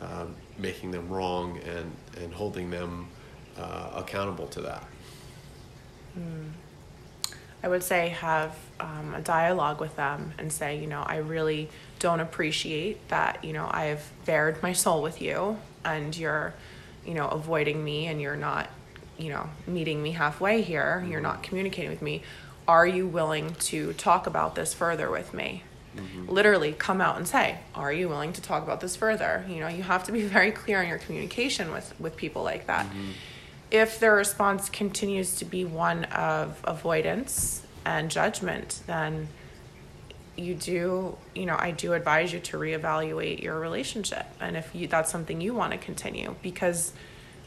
um, 0.00 0.34
making 0.58 0.90
them 0.90 1.08
wrong 1.08 1.58
and 1.58 1.90
and 2.22 2.32
holding 2.32 2.70
them 2.70 3.08
uh, 3.58 3.90
accountable 3.94 4.46
to 4.48 4.60
that. 4.62 4.84
I 7.62 7.68
would 7.68 7.82
say 7.82 8.10
have 8.10 8.56
um, 8.78 9.14
a 9.14 9.20
dialogue 9.20 9.80
with 9.80 9.96
them 9.96 10.32
and 10.38 10.52
say, 10.52 10.78
you 10.78 10.86
know, 10.86 11.02
I 11.02 11.16
really 11.16 11.68
don't 11.98 12.20
appreciate 12.20 13.08
that, 13.08 13.42
you 13.44 13.52
know, 13.52 13.68
I've 13.70 14.08
bared 14.24 14.62
my 14.62 14.72
soul 14.72 15.02
with 15.02 15.20
you 15.20 15.58
and 15.84 16.16
you're, 16.16 16.54
you 17.04 17.14
know, 17.14 17.26
avoiding 17.28 17.82
me 17.82 18.06
and 18.06 18.20
you're 18.20 18.36
not, 18.36 18.70
you 19.18 19.30
know, 19.30 19.48
meeting 19.66 20.02
me 20.02 20.12
halfway 20.12 20.62
here. 20.62 21.04
You're 21.08 21.20
not 21.20 21.42
communicating 21.42 21.90
with 21.90 22.02
me. 22.02 22.22
Are 22.68 22.86
you 22.86 23.06
willing 23.06 23.54
to 23.54 23.92
talk 23.94 24.26
about 24.26 24.54
this 24.54 24.74
further 24.74 25.10
with 25.10 25.32
me? 25.32 25.62
Mm-hmm. 25.96 26.28
Literally 26.30 26.72
come 26.72 27.00
out 27.00 27.16
and 27.16 27.26
say, 27.26 27.58
are 27.74 27.92
you 27.92 28.08
willing 28.08 28.32
to 28.34 28.42
talk 28.42 28.62
about 28.62 28.80
this 28.80 28.96
further? 28.96 29.44
You 29.48 29.60
know, 29.60 29.68
you 29.68 29.82
have 29.82 30.04
to 30.04 30.12
be 30.12 30.22
very 30.26 30.50
clear 30.50 30.82
in 30.82 30.88
your 30.88 30.98
communication 30.98 31.72
with, 31.72 31.94
with 31.98 32.16
people 32.16 32.42
like 32.42 32.66
that 32.66 32.86
mm-hmm. 32.86 33.10
if 33.70 33.98
their 34.00 34.14
response 34.14 34.68
continues 34.68 35.36
to 35.36 35.44
be 35.44 35.64
one 35.64 36.04
of 36.04 36.60
avoidance 36.64 37.62
and 37.84 38.10
judgment, 38.10 38.82
then 38.86 39.28
you 40.36 40.54
do, 40.54 41.16
you 41.34 41.46
know, 41.46 41.56
I 41.58 41.70
do 41.70 41.94
advise 41.94 42.32
you 42.32 42.40
to 42.40 42.58
reevaluate 42.58 43.42
your 43.42 43.58
relationship. 43.58 44.26
And 44.40 44.56
if 44.56 44.74
you, 44.74 44.86
that's 44.86 45.10
something 45.10 45.40
you 45.40 45.54
want 45.54 45.72
to 45.72 45.78
continue, 45.78 46.34
because 46.42 46.92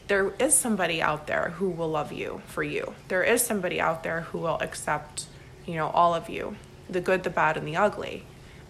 there 0.08 0.32
is 0.40 0.54
somebody 0.54 1.00
out 1.00 1.26
there 1.26 1.54
who 1.58 1.70
will 1.70 1.88
love 1.88 2.12
you 2.12 2.42
for 2.46 2.62
you. 2.62 2.94
There 3.08 3.22
is 3.22 3.42
somebody 3.42 3.80
out 3.80 4.02
there 4.02 4.22
who 4.22 4.38
will 4.38 4.58
accept, 4.60 5.26
you 5.66 5.74
know, 5.74 5.88
all 5.90 6.14
of 6.14 6.28
you, 6.28 6.56
the 6.88 7.00
good, 7.00 7.22
the 7.22 7.30
bad, 7.30 7.56
and 7.56 7.66
the 7.66 7.76
ugly. 7.76 8.24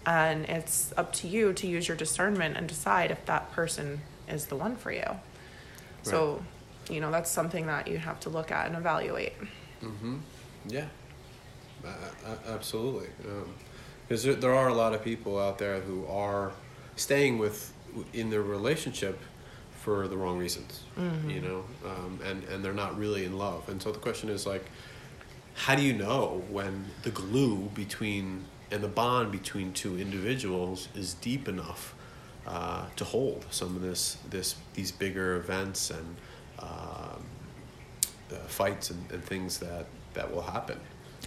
And 0.07 0.45
it's 0.47 0.93
up 0.97 1.13
to 1.15 1.29
you 1.29 1.53
to 1.53 1.67
use 1.67 1.87
your 1.87 1.97
discernment 1.97 2.57
and 2.57 2.67
decide 2.67 3.11
if 3.11 3.25
that 3.27 3.53
person 3.53 4.01
is 4.29 4.47
the 4.47 4.57
one 4.57 4.77
for 4.77 4.93
you. 4.93 5.05
So, 6.03 6.43
you 6.89 7.01
know, 7.01 7.11
that's 7.11 7.31
something 7.31 7.67
that 7.67 7.87
you 7.87 7.99
have 7.99 8.19
to 8.21 8.31
look 8.31 8.51
at 8.51 8.67
and 8.67 8.77
evaluate. 8.77 9.35
Yeah, 10.67 10.87
uh, 11.85 12.37
absolutely. 12.49 13.09
Um, 13.27 13.55
because 14.11 14.25
there, 14.25 14.35
there 14.35 14.55
are 14.55 14.69
a 14.69 14.75
lot 14.75 14.93
of 14.93 15.05
people 15.05 15.39
out 15.39 15.59
there 15.59 15.81
who 15.81 16.05
are 16.07 16.53
staying 16.97 17.39
with 17.39 17.73
in 18.13 18.29
their 18.31 18.43
relationship 18.43 19.21
for 19.81 20.09
the 20.09 20.17
wrong 20.17 20.37
reasons 20.37 20.83
you 21.31 21.41
know 21.41 21.65
um, 21.87 22.19
and 22.25 22.45
and 22.45 22.65
they're 22.65 22.75
not 22.75 22.99
really 22.99 23.25
in 23.25 23.39
love 23.39 23.69
and 23.69 23.81
so 23.81 23.91
the 23.93 23.99
question 23.99 24.29
is 24.29 24.47
like 24.47 24.65
how 25.55 25.75
do 25.75 25.83
you 25.83 25.93
know 25.93 26.43
when 26.51 26.85
the 27.03 27.11
glue 27.11 27.71
between 27.75 28.45
and 28.71 28.83
the 28.83 28.89
bond 28.89 29.33
between 29.33 29.73
two 29.73 29.99
individuals 29.99 30.89
is 30.95 31.15
deep 31.15 31.49
enough 31.49 31.95
uh, 32.47 32.87
to 32.97 33.05
hold 33.05 33.45
some 33.51 33.77
of 33.77 33.83
this 33.83 34.17
this 34.31 34.57
these 34.75 34.93
bigger 34.93 35.37
events 35.37 35.91
and 35.91 36.17
um, 36.61 37.25
uh, 38.33 38.37
fights 38.47 38.91
and, 38.91 39.11
and 39.13 39.23
things 39.25 39.59
that 39.59 39.87
that 40.15 40.33
will 40.33 40.43
happen 40.43 40.79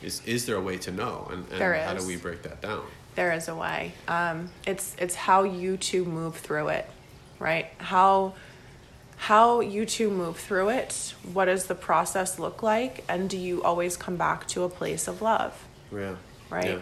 is 0.01 0.21
is 0.25 0.45
there 0.45 0.55
a 0.55 0.61
way 0.61 0.77
to 0.77 0.91
know 0.91 1.27
and, 1.31 1.45
and 1.51 1.75
how 1.83 1.93
do 1.93 2.05
we 2.05 2.15
break 2.15 2.41
that 2.43 2.61
down 2.61 2.83
There 3.15 3.31
is 3.31 3.47
a 3.47 3.55
way. 3.55 3.93
Um, 4.07 4.49
it's 4.65 4.95
it's 4.97 5.15
how 5.15 5.43
you 5.43 5.77
two 5.77 6.03
move 6.03 6.35
through 6.35 6.69
it, 6.69 6.89
right? 7.39 7.67
How 7.77 8.33
how 9.17 9.59
you 9.61 9.85
two 9.85 10.09
move 10.09 10.37
through 10.37 10.69
it. 10.69 11.13
What 11.31 11.45
does 11.45 11.67
the 11.67 11.75
process 11.75 12.39
look 12.39 12.63
like? 12.63 13.03
And 13.07 13.29
do 13.29 13.37
you 13.37 13.63
always 13.63 13.95
come 13.95 14.15
back 14.17 14.47
to 14.49 14.63
a 14.63 14.69
place 14.69 15.07
of 15.07 15.21
love, 15.21 15.67
yeah 15.91 16.15
right? 16.49 16.65
yeah, 16.65 16.79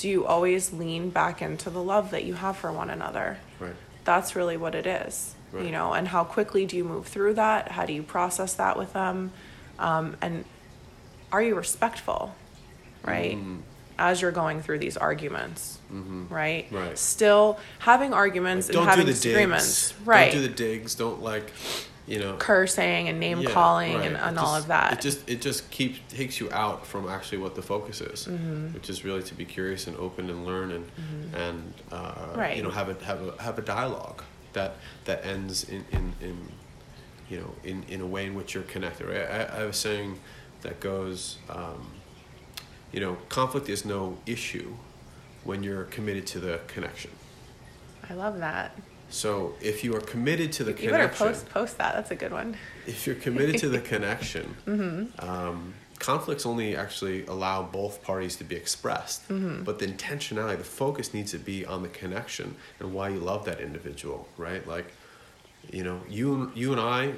Do 0.00 0.08
you 0.08 0.24
always 0.24 0.72
lean 0.72 1.10
back 1.10 1.42
into 1.42 1.68
the 1.68 1.82
love 1.82 2.10
that 2.12 2.24
you 2.24 2.32
have 2.32 2.56
for 2.56 2.72
one 2.72 2.88
another? 2.88 3.36
right 3.58 3.74
That's 4.04 4.34
really 4.34 4.56
what 4.56 4.74
it 4.74 4.86
is, 4.86 5.34
you 5.52 5.70
know. 5.70 5.92
And 5.92 6.08
how 6.08 6.24
quickly 6.24 6.64
do 6.64 6.74
you 6.74 6.84
move 6.84 7.06
through 7.06 7.34
that? 7.34 7.72
How 7.72 7.84
do 7.84 7.92
you 7.92 8.02
process 8.02 8.54
that 8.54 8.78
with 8.78 8.94
them? 8.94 9.32
Um, 9.78 10.16
and 10.22 10.46
are 11.30 11.42
you 11.42 11.54
respectful, 11.54 12.34
right? 13.04 13.36
As 13.98 14.22
you're 14.22 14.32
going 14.32 14.62
through 14.62 14.78
these 14.78 14.96
arguments, 14.96 15.78
right? 15.90 16.64
Mm-hmm. 16.64 16.74
Right. 16.74 16.96
Still 16.98 17.58
having 17.80 18.14
arguments 18.14 18.68
Like, 18.68 18.76
and 18.76 18.76
don't 18.76 18.84
do 18.86 18.90
having 18.90 19.06
the 19.06 19.12
disagreements, 19.12 19.90
digs 19.90 20.06
right? 20.06 20.32
don't 20.32 20.40
do 20.40 20.48
the 20.48 20.54
digs 20.54 20.94
don't 20.94 21.22
like 21.22 21.52
you 22.06 22.18
know 22.18 22.36
Cursing 22.38 23.08
and 23.08 23.20
name 23.20 23.40
Yeah, 23.40 23.50
calling 23.50 23.94
right. 23.94 24.06
and, 24.06 24.16
and 24.16 24.38
all 24.38 24.54
of 24.54 24.66
that. 24.68 24.92
It 24.94 25.00
just 25.00 25.28
it 25.28 25.40
just 25.40 25.70
keeps 25.70 25.98
takes 26.12 26.40
you 26.40 26.50
out 26.50 26.86
from 26.86 27.08
actually 27.08 27.38
what 27.38 27.54
the 27.54 27.62
focus 27.62 28.00
is, 28.00 28.26
Mm-hmm. 28.26 28.72
which 28.74 28.88
is 28.90 29.04
really 29.04 29.22
to 29.24 29.34
be 29.34 29.44
curious 29.44 29.86
and 29.86 29.96
open 29.96 30.30
and 30.30 30.44
learn 30.46 30.70
and 30.72 30.90
and 31.34 31.74
uh, 31.92 32.28
Right. 32.36 32.56
you 32.56 32.62
know 32.62 32.70
have 32.70 32.88
a 32.88 33.04
have 33.04 33.20
a 33.22 33.42
have 33.42 33.58
a 33.58 33.62
dialogue 33.62 34.22
that 34.54 34.76
that 35.04 35.24
ends 35.24 35.64
in 35.68 35.84
in, 35.92 36.12
in 36.20 36.36
you 37.28 37.38
know 37.40 37.54
in, 37.64 37.84
in 37.88 38.00
a 38.00 38.06
way 38.06 38.26
in 38.26 38.34
which 38.34 38.54
you're 38.54 38.64
connected. 38.64 39.06
Right? 39.06 39.28
I, 39.30 39.60
I 39.60 39.64
a 39.64 39.72
saying 39.72 40.18
that 40.62 40.80
goes, 40.80 41.38
um, 41.48 41.86
you 42.92 43.00
know, 43.00 43.16
conflict 43.28 43.68
is 43.68 43.84
no 43.84 44.18
issue 44.26 44.74
when 45.44 45.62
you're 45.62 45.84
committed 45.84 46.26
to 46.26 46.38
the 46.40 46.60
connection. 46.66 47.10
I 48.10 48.14
love 48.14 48.38
that. 48.40 48.76
So 49.10 49.54
if 49.60 49.82
you 49.84 49.94
are 49.96 50.00
committed 50.00 50.52
to 50.52 50.64
the 50.64 50.70
You 50.70 50.90
better 50.90 51.08
connection, 51.08 51.26
post 51.26 51.48
post 51.50 51.78
that. 51.78 51.94
That's 51.94 52.10
a 52.10 52.16
good 52.16 52.32
one. 52.32 52.56
if 52.86 53.06
you're 53.06 53.16
committed 53.16 53.58
to 53.58 53.68
the 53.68 53.80
connection, 53.92 54.56
Mm-hmm. 54.66 55.28
um, 55.28 55.74
conflicts 55.98 56.46
only 56.46 56.76
actually 56.76 57.26
allow 57.26 57.62
both 57.62 58.02
parties 58.02 58.36
to 58.36 58.44
be 58.44 58.56
expressed. 58.56 59.28
Mm-hmm. 59.28 59.64
But 59.64 59.78
the 59.80 59.86
intentionality, 59.86 60.56
the 60.58 60.64
focus 60.64 61.12
needs 61.12 61.32
to 61.32 61.38
be 61.38 61.66
on 61.66 61.82
the 61.82 61.88
connection 61.90 62.56
and 62.78 62.94
why 62.94 63.08
you 63.10 63.18
love 63.20 63.44
that 63.44 63.60
individual, 63.60 64.26
right? 64.38 64.66
Like, 64.66 64.92
you 65.72 65.84
know, 65.84 66.00
you 66.08 66.50
you 66.54 66.72
and 66.72 66.80
I, 66.80 67.12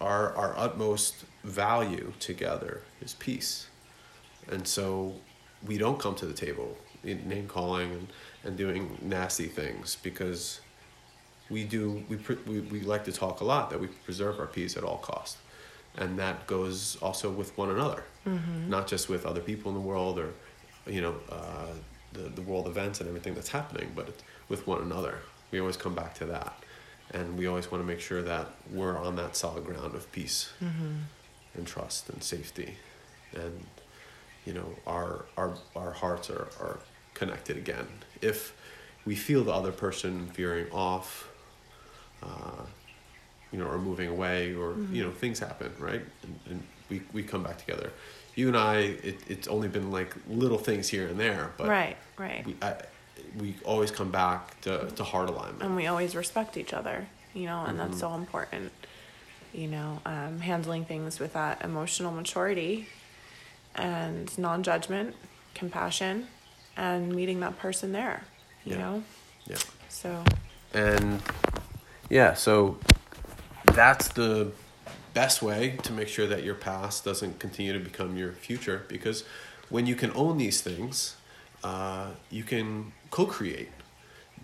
our 0.00 0.34
our 0.36 0.54
utmost 0.56 1.24
value 1.44 2.12
together 2.20 2.82
is 3.00 3.14
peace, 3.14 3.66
and 4.50 4.66
so 4.68 5.14
we 5.66 5.78
don't 5.78 5.98
come 5.98 6.14
to 6.16 6.26
the 6.26 6.32
table 6.34 6.76
in 7.04 7.28
name 7.28 7.48
calling 7.48 7.90
and, 7.90 8.06
and 8.44 8.56
doing 8.56 8.98
nasty 9.02 9.46
things 9.46 9.96
because 10.02 10.60
we 11.52 11.64
do 11.64 12.02
we, 12.08 12.16
we 12.46 12.60
we 12.60 12.80
like 12.80 13.04
to 13.04 13.12
talk 13.12 13.40
a 13.40 13.44
lot 13.44 13.70
that 13.70 13.80
we 13.80 13.88
preserve 14.06 14.40
our 14.40 14.46
peace 14.46 14.76
at 14.78 14.84
all 14.84 14.98
costs. 14.98 15.36
And 15.96 16.18
that 16.18 16.46
goes 16.46 16.96
also 17.02 17.30
with 17.30 17.50
one 17.58 17.70
another. 17.70 18.02
Not 18.70 18.86
just 18.92 19.08
with 19.08 19.26
other 19.26 19.40
people 19.50 19.66
in 19.72 19.74
the 19.80 19.86
world 19.92 20.18
or 20.18 20.30
you 20.86 21.02
know 21.02 21.14
uh, 21.30 21.72
the, 22.16 22.24
the 22.38 22.42
world 22.42 22.66
events 22.66 23.00
and 23.00 23.08
everything 23.08 23.34
that's 23.34 23.50
happening 23.50 23.88
but 23.94 24.08
with 24.48 24.66
one 24.66 24.80
another. 24.82 25.14
We 25.50 25.60
always 25.60 25.76
come 25.76 25.94
back 25.94 26.14
to 26.20 26.26
that. 26.26 26.52
And 27.14 27.36
we 27.38 27.46
always 27.46 27.70
want 27.70 27.82
to 27.84 27.86
make 27.86 28.00
sure 28.00 28.22
that 28.22 28.46
we're 28.70 28.96
on 29.06 29.16
that 29.16 29.36
solid 29.36 29.64
ground 29.66 29.94
of 29.94 30.10
peace 30.12 30.50
and 31.54 31.66
trust 31.66 32.08
and 32.08 32.22
safety. 32.22 32.76
And 33.34 33.66
you 34.46 34.54
know 34.54 34.68
our 34.86 35.26
our 35.36 35.52
our 35.76 35.92
hearts 35.92 36.30
are, 36.30 36.48
are 36.60 36.78
connected 37.14 37.56
again. 37.58 37.86
If 38.22 38.54
we 39.04 39.14
feel 39.14 39.44
the 39.44 39.52
other 39.52 39.72
person 39.72 40.12
veering 40.34 40.70
off 40.72 41.28
uh, 42.22 42.62
you 43.52 43.58
know 43.58 43.66
or 43.66 43.78
moving 43.78 44.08
away 44.08 44.54
or 44.54 44.76
you 44.90 45.02
know 45.04 45.10
things 45.10 45.38
happen 45.38 45.72
right? 45.78 46.02
And, 46.22 46.40
and 46.50 46.62
we, 46.88 47.02
we 47.12 47.22
come 47.22 47.42
back 47.42 47.58
together. 47.58 47.90
You 48.34 48.48
and 48.48 48.56
i 48.56 48.76
it, 48.78 49.18
it's 49.28 49.48
only 49.48 49.68
been 49.68 49.90
like 49.90 50.14
little 50.28 50.58
things 50.58 50.88
here 50.88 51.06
and 51.08 51.18
there 51.20 51.52
but 51.58 51.68
right, 51.68 51.96
right. 52.18 52.46
we, 52.46 52.56
I, 52.62 52.74
we 53.38 53.54
always 53.64 53.90
come 53.90 54.10
back 54.10 54.60
to, 54.62 54.86
to 54.90 55.04
heart 55.04 55.28
alignment. 55.28 55.62
And 55.62 55.76
we 55.76 55.86
always 55.86 56.14
respect 56.16 56.56
each 56.56 56.72
other 56.72 57.06
you 57.34 57.46
know 57.46 57.64
and 57.66 57.78
that's 57.78 57.98
so 57.98 58.14
important 58.14 58.72
you 59.52 59.68
know 59.68 60.00
um, 60.06 60.40
handling 60.40 60.84
things 60.86 61.18
with 61.20 61.32
that 61.34 61.62
emotional 61.62 62.10
maturity 62.12 62.88
and 63.74 64.36
non-judgment 64.38 65.14
compassion 65.54 66.26
and 66.76 67.14
meeting 67.14 67.40
that 67.40 67.58
person 67.58 67.92
there 67.92 68.24
you 68.64 68.72
Yeah. 68.72 68.78
know? 68.78 69.02
Yeah. 69.46 69.56
So 69.88 70.24
and 70.72 71.20
yeah 72.12 72.34
so 72.34 72.78
that's 73.72 74.08
the 74.08 74.52
best 75.14 75.42
way 75.42 75.76
to 75.82 75.92
make 75.92 76.08
sure 76.08 76.26
that 76.26 76.42
your 76.44 76.54
past 76.54 77.04
doesn't 77.04 77.38
continue 77.38 77.72
to 77.72 77.80
become 77.80 78.16
your 78.16 78.32
future 78.32 78.84
because 78.88 79.24
when 79.68 79.86
you 79.86 79.94
can 79.94 80.12
own 80.14 80.38
these 80.38 80.60
things 80.60 81.16
uh, 81.64 82.08
you 82.30 82.42
can 82.42 82.92
co-create 83.10 83.68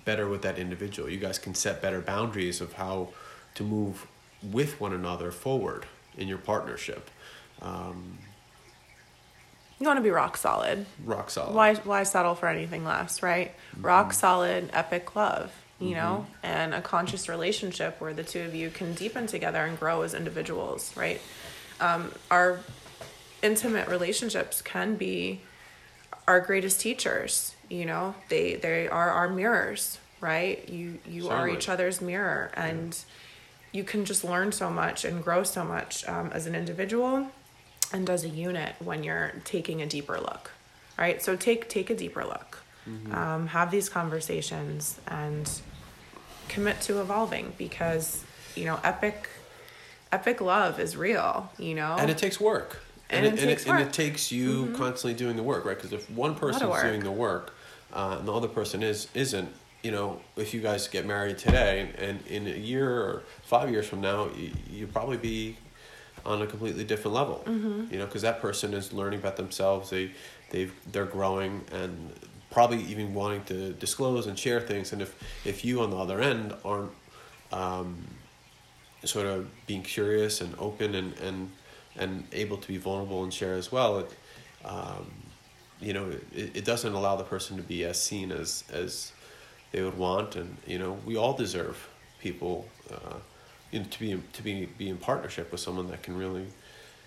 better 0.05 0.29
with 0.29 0.43
that 0.43 0.59
individual. 0.59 1.09
You 1.09 1.19
guys 1.19 1.39
can 1.39 1.55
set 1.55 1.83
better 1.83 2.01
boundaries 2.01 2.61
of 2.61 2.75
how 2.75 3.09
to 3.57 3.63
move 3.63 4.07
with 4.43 4.81
one 4.81 4.93
another 4.93 5.31
forward 5.31 5.85
in 6.17 6.29
your 6.29 6.39
partnership. 6.39 7.11
Um, 7.61 8.19
you 9.79 9.87
want 9.87 9.99
to 9.99 10.03
be 10.03 10.11
rock 10.11 10.37
solid. 10.37 10.87
Rock 11.05 11.31
solid. 11.31 11.55
Why 11.55 11.75
why 11.75 12.03
settle 12.05 12.35
for 12.35 12.49
anything 12.49 12.85
less 12.85 13.23
right? 13.23 13.55
Rock 13.79 14.13
solid 14.13 14.71
epic 14.73 15.15
love 15.15 15.53
you 15.81 15.95
know? 15.95 16.27
And 16.43 16.75
a 16.75 16.81
conscious 16.81 17.29
relationship 17.29 18.01
where 18.01 18.13
the 18.13 18.25
two 18.25 18.43
of 18.43 18.55
you 18.55 18.71
can 18.71 18.95
deepen 18.95 19.27
together 19.27 19.65
and 19.65 19.79
grow 19.79 20.03
as 20.03 20.15
individuals 20.15 20.97
right? 20.97 21.21
Um, 21.81 22.13
our 22.31 22.61
intimate 23.43 23.89
relationships 23.89 24.61
can 24.63 24.97
be 24.97 25.41
our 26.27 26.41
greatest 26.41 26.81
teachers 26.81 27.55
you 27.69 27.85
know? 27.85 28.15
They 28.29 28.55
they 28.55 28.89
are 28.89 29.11
our 29.11 29.29
mirrors 29.29 29.99
right? 30.21 30.69
You 30.69 30.99
you 31.07 31.29
are 31.29 31.49
each 31.49 31.69
other's 31.69 32.01
mirror 32.01 32.51
and 32.55 32.97
you 33.73 33.85
can 33.85 34.05
just 34.05 34.25
learn 34.25 34.51
so 34.53 34.71
much 34.71 35.05
and 35.05 35.23
grow 35.23 35.43
so 35.43 35.65
much 35.65 36.07
um, 36.09 36.31
as 36.33 36.47
an 36.47 36.55
individual 36.55 37.29
and 37.93 38.09
as 38.11 38.25
a 38.25 38.29
unit 38.29 38.75
when 38.81 39.05
you're 39.05 39.33
taking 39.45 39.81
a 39.83 39.87
deeper 39.87 40.19
look 40.19 40.51
right? 40.99 41.23
So 41.23 41.37
take 41.37 41.69
take 41.69 41.91
a 41.91 41.95
deeper 41.95 42.25
look 42.25 42.63
um, 43.13 43.47
have 43.49 43.71
these 43.71 43.89
conversations 43.89 45.01
and 45.07 45.51
commit 46.49 46.81
to 46.83 47.01
evolving 47.01 47.53
because 47.59 48.25
you 48.55 48.65
know 48.65 48.81
epic 48.83 49.29
epic 50.13 50.41
love 50.41 50.81
is 50.81 50.97
real 50.97 51.51
you 51.59 51.75
know? 51.75 51.97
And 51.99 52.11
it 52.11 52.19
takes 52.19 52.41
work. 52.41 52.83
And 53.11 53.25
it 53.25 53.39
takes 53.39 53.65
and 53.65 53.79
work. 53.79 53.89
it 53.89 53.93
takes 53.93 54.31
you 54.31 54.73
constantly 54.77 55.15
doing 55.15 55.37
the 55.37 55.43
work 55.43 55.65
right? 55.65 55.77
Because 55.77 55.93
if 55.93 56.11
one 56.11 56.35
person's 56.35 56.71
work. 56.71 56.83
doing 56.83 57.01
the 57.01 57.13
work 57.13 57.55
uh, 57.93 58.17
and 58.19 58.29
the 58.29 58.33
other 58.33 58.49
person 58.49 58.83
is 58.83 59.09
isn't 59.15 59.51
you 59.83 59.91
know 59.91 60.21
if 60.37 60.53
you 60.53 60.61
guys 60.61 60.89
get 60.89 61.07
married 61.07 61.39
today 61.39 61.91
and, 61.99 62.21
in 62.27 62.47
a 62.47 62.57
year 62.57 62.91
or 62.91 63.23
five 63.45 63.71
years 63.71 63.87
from 63.87 64.01
now 64.01 64.29
you, 64.37 64.51
you'll 64.71 64.89
probably 64.89 65.17
be 65.17 65.57
on 66.27 66.43
a 66.43 66.47
completely 66.47 66.85
different 66.85 67.15
level. 67.15 67.43
Mm-hmm. 67.47 67.93
you 67.93 67.99
know 67.99 68.07
because 68.07 68.23
that 68.23 68.41
person 68.41 68.75
is 68.75 68.93
learning 68.93 69.21
about 69.21 69.37
themselves. 69.37 69.91
They 69.91 70.13
they've 70.51 70.73
they're 70.91 71.07
growing 71.07 71.65
and 71.73 72.13
probably 72.51 72.83
even 72.85 73.15
wanting 73.15 73.45
to 73.45 73.73
disclose 73.75 74.27
and 74.27 74.39
share 74.39 74.61
things 74.61 74.93
and 74.93 75.03
if 75.03 75.15
if 75.45 75.65
you 75.65 75.81
on 75.83 75.91
the 75.91 75.97
other 75.97 76.21
end 76.21 76.55
aren't 76.65 76.93
um, 77.53 78.07
sort 79.05 79.27
of 79.27 79.49
being 79.67 79.83
curious 79.83 80.41
and 80.41 80.55
open 80.59 80.95
and 80.95 81.17
and 81.19 81.51
and 81.97 82.27
able 82.33 82.57
to 82.57 82.69
be 82.69 82.77
vulnerable 82.77 83.23
and 83.23 83.33
share 83.33 83.55
as 83.55 83.71
well 83.71 83.99
it 83.99 84.11
um, 84.65 85.11
you 85.81 85.93
know 85.93 86.11
it, 86.35 86.57
it 86.57 86.65
doesn't 86.65 86.95
allow 86.95 87.17
the 87.17 87.25
person 87.25 87.57
to 87.57 87.63
be 87.63 87.85
as 87.85 88.01
seen 88.01 88.33
as 88.33 88.65
as 88.73 89.13
they 89.73 89.83
would 89.83 89.97
want 89.97 90.37
and 90.37 90.57
you 90.67 90.79
know 90.79 90.99
we 91.05 91.17
all 91.17 91.35
deserve 91.35 91.89
people 92.21 92.67
uh, 92.91 93.15
you 93.71 93.81
know, 93.81 93.87
to 93.91 94.01
be 94.01 94.23
to 94.33 94.43
be 94.43 94.67
be 94.67 94.89
in 94.89 94.97
partnership 94.97 95.53
with 95.53 95.61
someone 95.61 95.89
that 95.91 96.03
can 96.03 96.17
really 96.17 96.47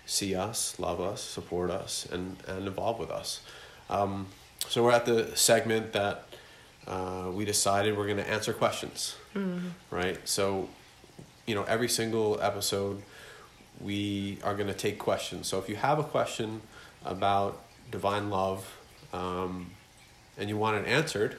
see 0.06 0.34
us 0.34 0.78
love 0.78 1.00
us 1.00 1.22
support 1.22 1.70
us 1.70 2.06
and 2.10 2.36
and 2.46 2.66
evolve 2.66 2.98
with 2.98 3.10
us. 3.10 3.40
Um, 3.90 4.26
so 4.68 4.82
we're 4.84 4.92
at 4.92 5.04
the 5.06 5.34
segment 5.36 5.92
that 5.92 6.24
uh, 6.86 7.30
we 7.32 7.44
decided 7.44 7.96
we're 7.96 8.06
going 8.06 8.16
to 8.18 8.28
answer 8.28 8.52
questions, 8.52 9.16
right? 9.90 10.18
So, 10.28 10.68
you 11.46 11.54
know, 11.54 11.62
every 11.64 11.88
single 11.88 12.40
episode, 12.40 13.02
we 13.80 14.38
are 14.44 14.54
going 14.54 14.68
to 14.68 14.74
take 14.74 14.98
questions. 14.98 15.46
So 15.46 15.58
if 15.58 15.68
you 15.68 15.76
have 15.76 15.98
a 15.98 16.04
question 16.04 16.60
about 17.04 17.60
divine 17.90 18.30
love 18.30 18.76
um, 19.12 19.70
and 20.38 20.48
you 20.48 20.56
want 20.56 20.76
it 20.84 20.88
answered, 20.88 21.36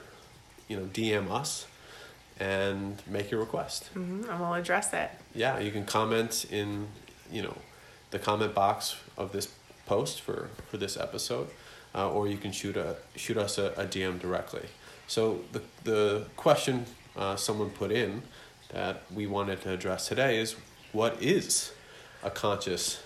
you 0.68 0.78
know, 0.78 0.84
DM 0.86 1.30
us 1.32 1.68
and 2.40 3.02
make 3.08 3.32
your 3.32 3.40
request. 3.40 3.88
hmm 3.94 4.24
And 4.30 4.40
we'll 4.40 4.54
address 4.54 4.94
it. 4.94 5.10
Yeah, 5.36 5.60
you 5.60 5.72
can 5.72 5.86
comment 5.86 6.46
in, 6.52 6.88
you 7.32 7.42
know, 7.42 7.58
the 8.12 8.20
comment 8.20 8.54
box 8.54 8.96
of 9.18 9.32
this 9.32 9.50
post 9.86 10.22
for, 10.22 10.50
for 10.70 10.78
this 10.78 10.98
episode, 10.98 11.50
uh, 11.96 12.10
or 12.10 12.28
you 12.28 12.38
can 12.38 12.52
shoot 12.52 12.78
a 12.78 12.96
shoot 13.16 13.38
us 13.38 13.58
a, 13.58 13.68
a 13.78 13.86
DM 13.86 14.20
directly. 14.20 14.68
So 15.08 15.42
the 15.52 15.62
the 15.84 16.26
question 16.36 16.86
uh, 17.16 17.36
someone 17.36 17.70
put 17.70 17.92
in 17.92 18.24
that 18.70 19.04
we 19.14 19.28
wanted 19.28 19.62
to 19.62 19.72
address 19.72 20.08
today 20.08 20.40
is 20.40 20.56
what 20.92 21.22
is 21.22 21.72
a 22.24 22.30
conscious 22.30 23.02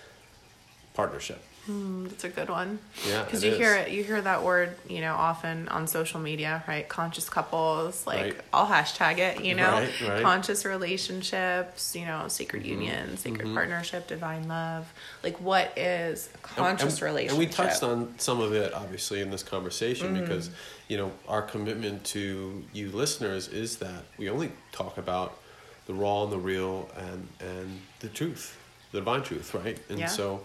partnership? 0.94 1.42
Mm, 1.68 2.08
that's 2.08 2.24
a 2.24 2.28
good 2.30 2.48
one. 2.48 2.78
Yeah, 3.06 3.24
Because 3.24 3.44
you 3.44 3.52
hear 3.54 3.74
it, 3.76 3.90
you 3.90 4.02
hear 4.02 4.20
that 4.22 4.42
word, 4.42 4.74
you 4.88 5.00
know, 5.02 5.14
often 5.14 5.68
on 5.68 5.86
social 5.86 6.18
media, 6.18 6.64
right? 6.66 6.88
Conscious 6.88 7.28
couples, 7.28 8.06
like 8.06 8.20
Right. 8.22 8.36
I'll 8.54 8.66
hashtag 8.66 9.18
it, 9.18 9.44
you 9.44 9.54
know, 9.54 9.70
Right, 9.72 10.00
right. 10.08 10.22
conscious 10.22 10.64
relationships, 10.64 11.94
you 11.94 12.06
know, 12.06 12.26
sacred 12.28 12.62
Mm-hmm. 12.62 12.72
union, 12.72 13.16
sacred 13.18 13.52
partnership, 13.54 14.06
divine 14.06 14.48
love. 14.48 14.90
Like, 15.22 15.38
what 15.40 15.76
is 15.76 16.28
a 16.32 16.32
And- 16.32 16.42
conscious 16.78 16.94
and, 16.94 17.02
relationship? 17.02 17.38
And 17.38 17.38
we 17.38 17.52
touched 17.52 17.82
on 17.82 18.14
some 18.18 18.40
of 18.40 18.54
it, 18.54 18.72
obviously, 18.72 19.20
in 19.20 19.30
this 19.30 19.42
conversation 19.42 20.14
Mm-hmm. 20.14 20.22
because, 20.24 20.50
you 20.88 20.96
know, 20.96 21.12
our 21.28 21.42
commitment 21.42 22.04
to 22.04 22.64
you 22.72 22.90
listeners 22.92 23.48
is 23.48 23.76
that 23.78 24.04
we 24.16 24.30
only 24.30 24.52
talk 24.72 24.96
about 24.96 25.38
the 25.86 25.92
raw 25.94 26.22
and 26.24 26.32
the 26.32 26.38
real 26.38 26.88
and, 26.96 27.28
and 27.40 27.80
the 28.00 28.08
truth, 28.08 28.56
the 28.92 29.00
divine 29.00 29.22
truth, 29.22 29.54
right? 29.54 29.78
And 29.90 29.98
Yeah. 29.98 30.06
so 30.06 30.42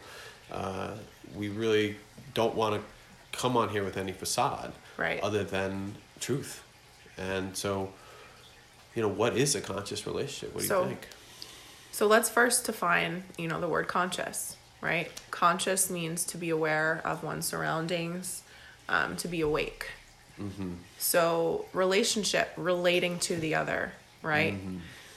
uh, 0.51 0.91
we 1.35 1.49
really 1.49 1.95
don't 2.33 2.55
want 2.55 2.75
to 2.75 3.37
come 3.37 3.57
on 3.57 3.69
here 3.69 3.83
with 3.83 3.97
any 3.97 4.11
facade 4.11 4.71
Right. 4.97 5.19
other 5.21 5.43
than 5.43 5.95
truth. 6.19 6.63
And 7.17 7.55
so, 7.57 7.91
you 8.95 9.01
know, 9.01 9.07
what 9.07 9.35
is 9.35 9.55
a 9.55 9.61
conscious 9.61 10.05
relationship? 10.05 10.53
What 10.53 10.61
do 10.61 10.67
So- 10.67 10.81
you 10.83 10.87
think? 10.89 11.07
So 11.91 12.07
let's 12.07 12.27
first 12.29 12.65
define, 12.65 13.23
you 13.37 13.47
know, 13.47 13.59
the 13.61 13.67
word 13.67 13.87
conscious, 13.87 14.55
right? 14.81 15.11
Conscious 15.29 15.91
means 15.91 16.23
to 16.25 16.37
be 16.37 16.49
aware 16.49 17.01
of 17.05 17.23
one's 17.23 17.45
surroundings, 17.45 18.41
um, 18.89 19.15
to 19.17 19.27
be 19.27 19.41
awake. 19.41 19.87
So 20.97 21.65
relationship, 21.73 22.51
relating 22.57 23.19
to 23.19 23.35
the 23.35 23.53
other, 23.55 23.93
right? 24.23 24.57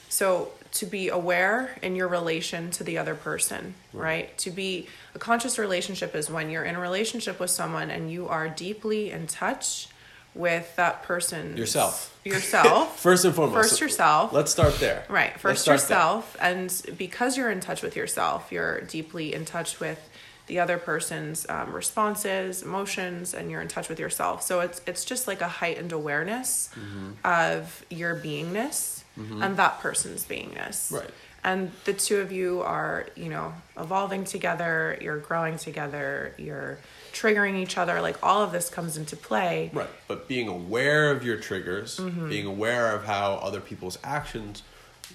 So 0.09 0.51
to 0.73 0.85
be 0.85 1.09
aware 1.09 1.75
in 1.81 1.95
your 1.95 2.07
relation 2.07 2.71
to 2.71 2.83
the 2.83 2.97
other 2.97 3.15
person, 3.15 3.73
right? 3.93 4.37
To 4.39 4.51
be 4.51 4.87
a 5.15 5.19
conscious 5.19 5.57
relationship 5.57 6.15
is 6.15 6.29
when 6.29 6.49
you're 6.49 6.63
in 6.63 6.75
a 6.75 6.79
relationship 6.79 7.39
with 7.39 7.49
someone 7.49 7.89
and 7.89 8.11
you 8.11 8.27
are 8.27 8.47
deeply 8.49 9.11
in 9.11 9.27
touch 9.27 9.87
with 10.35 10.75
that 10.75 11.01
person. 11.03 11.57
Yourself. 11.57 12.15
Yourself. 12.23 12.99
First 12.99 13.25
and 13.25 13.33
foremost. 13.33 13.69
First 13.69 13.81
yourself. 13.81 14.33
Let's 14.33 14.51
start 14.51 14.75
there. 14.79 15.03
Right. 15.09 15.39
First 15.39 15.63
start 15.63 15.79
there. 15.79 15.97
yourself. 15.97 16.37
And 16.39 16.95
because 16.97 17.37
you're 17.37 17.49
in 17.49 17.59
touch 17.59 17.81
with 17.81 17.95
yourself, 17.95 18.51
you're 18.51 18.81
deeply 18.81 19.33
in 19.33 19.45
touch 19.45 19.79
with 19.79 19.99
the 20.45 20.59
other 20.59 20.77
person's 20.77 21.45
um, 21.49 21.73
responses, 21.73 22.61
emotions, 22.61 23.33
and 23.33 23.49
you're 23.51 23.61
in 23.61 23.67
touch 23.67 23.89
with 23.89 23.99
yourself. 23.99 24.43
So 24.43 24.59
it's 24.61 24.79
it's 24.85 25.03
just 25.05 25.27
like 25.27 25.41
a 25.41 25.47
heightened 25.47 25.91
awareness 25.91 26.69
Mm-hmm. 26.75 27.11
of 27.25 27.85
your 27.89 28.15
beingness 28.15 28.96
and 29.17 29.57
that 29.57 29.79
person's 29.79 30.23
beingness. 30.25 30.91
Right. 30.91 31.09
And 31.43 31.71
the 31.85 31.93
two 31.93 32.17
of 32.17 32.31
you 32.31 32.61
are, 32.61 33.07
you 33.15 33.29
know, 33.29 33.53
evolving 33.77 34.25
together, 34.25 34.97
you're 35.01 35.19
growing 35.19 35.57
together, 35.57 36.33
you're 36.37 36.77
triggering 37.13 37.55
each 37.55 37.77
other. 37.77 38.01
Like 38.01 38.17
all 38.21 38.41
of 38.43 38.51
this 38.51 38.69
comes 38.69 38.97
into 38.97 39.15
play. 39.15 39.69
Right, 39.73 39.89
but 40.07 40.27
being 40.27 40.47
aware 40.49 41.11
of 41.11 41.23
your 41.23 41.37
triggers, 41.37 41.97
Mm-hmm. 41.97 42.29
being 42.29 42.45
aware 42.45 42.93
of 42.95 43.05
how 43.05 43.35
other 43.35 43.61
people's 43.61 43.97
actions 44.03 44.63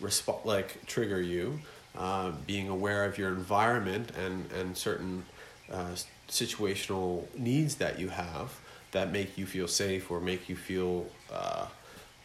resp- 0.00 0.44
like 0.44 0.86
trigger 0.86 1.20
you, 1.20 1.60
uh, 1.98 2.30
being 2.46 2.68
aware 2.68 3.04
of 3.04 3.18
your 3.18 3.28
environment 3.30 4.10
and 4.16 4.50
and 4.52 4.76
certain 4.76 5.24
uh, 5.70 5.94
situational 6.28 7.24
needs 7.36 7.74
that 7.76 7.98
you 7.98 8.08
have 8.08 8.58
that 8.92 9.12
make 9.12 9.36
you 9.38 9.46
feel 9.46 9.68
safe 9.68 10.10
or 10.10 10.20
make 10.20 10.48
you 10.48 10.56
feel 10.56 11.06
uh, 11.32 11.66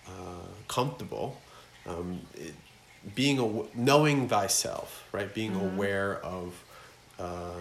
uh, 0.08 0.12
comfortable. 0.68 1.38
Um, 1.88 2.22
it, 2.36 2.54
being 3.16 3.40
aw- 3.40 3.66
knowing 3.74 4.28
thyself, 4.28 5.08
right? 5.14 5.34
Being 5.34 5.56
aware 5.56 6.18
of 6.24 6.54
uh, 7.20 7.54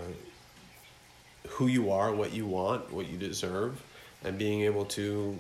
who 1.49 1.67
you 1.69 1.91
are, 1.91 2.13
what 2.15 2.33
you 2.33 2.47
want, 2.47 2.93
what 2.93 3.09
you 3.09 3.17
deserve, 3.17 3.83
and 4.25 4.39
being 4.39 4.63
able 4.63 4.85
to 4.87 5.39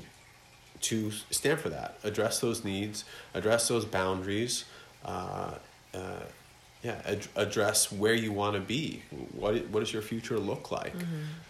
to 0.82 1.10
stand 1.30 1.58
for 1.58 1.70
that, 1.70 1.98
address 2.04 2.38
those 2.40 2.62
needs, 2.62 3.04
address 3.34 3.66
those 3.66 3.84
boundaries, 3.86 4.64
uh, 5.06 5.54
uh, 5.94 5.98
yeah, 6.82 7.00
ad- 7.06 7.26
address 7.34 7.90
where 7.90 8.12
you 8.14 8.30
want 8.30 8.54
to 8.54 8.60
be. 8.60 9.02
What 9.32 9.66
what 9.70 9.80
does 9.80 9.92
your 9.92 10.02
future 10.02 10.38
look 10.38 10.70
like, 10.70 10.94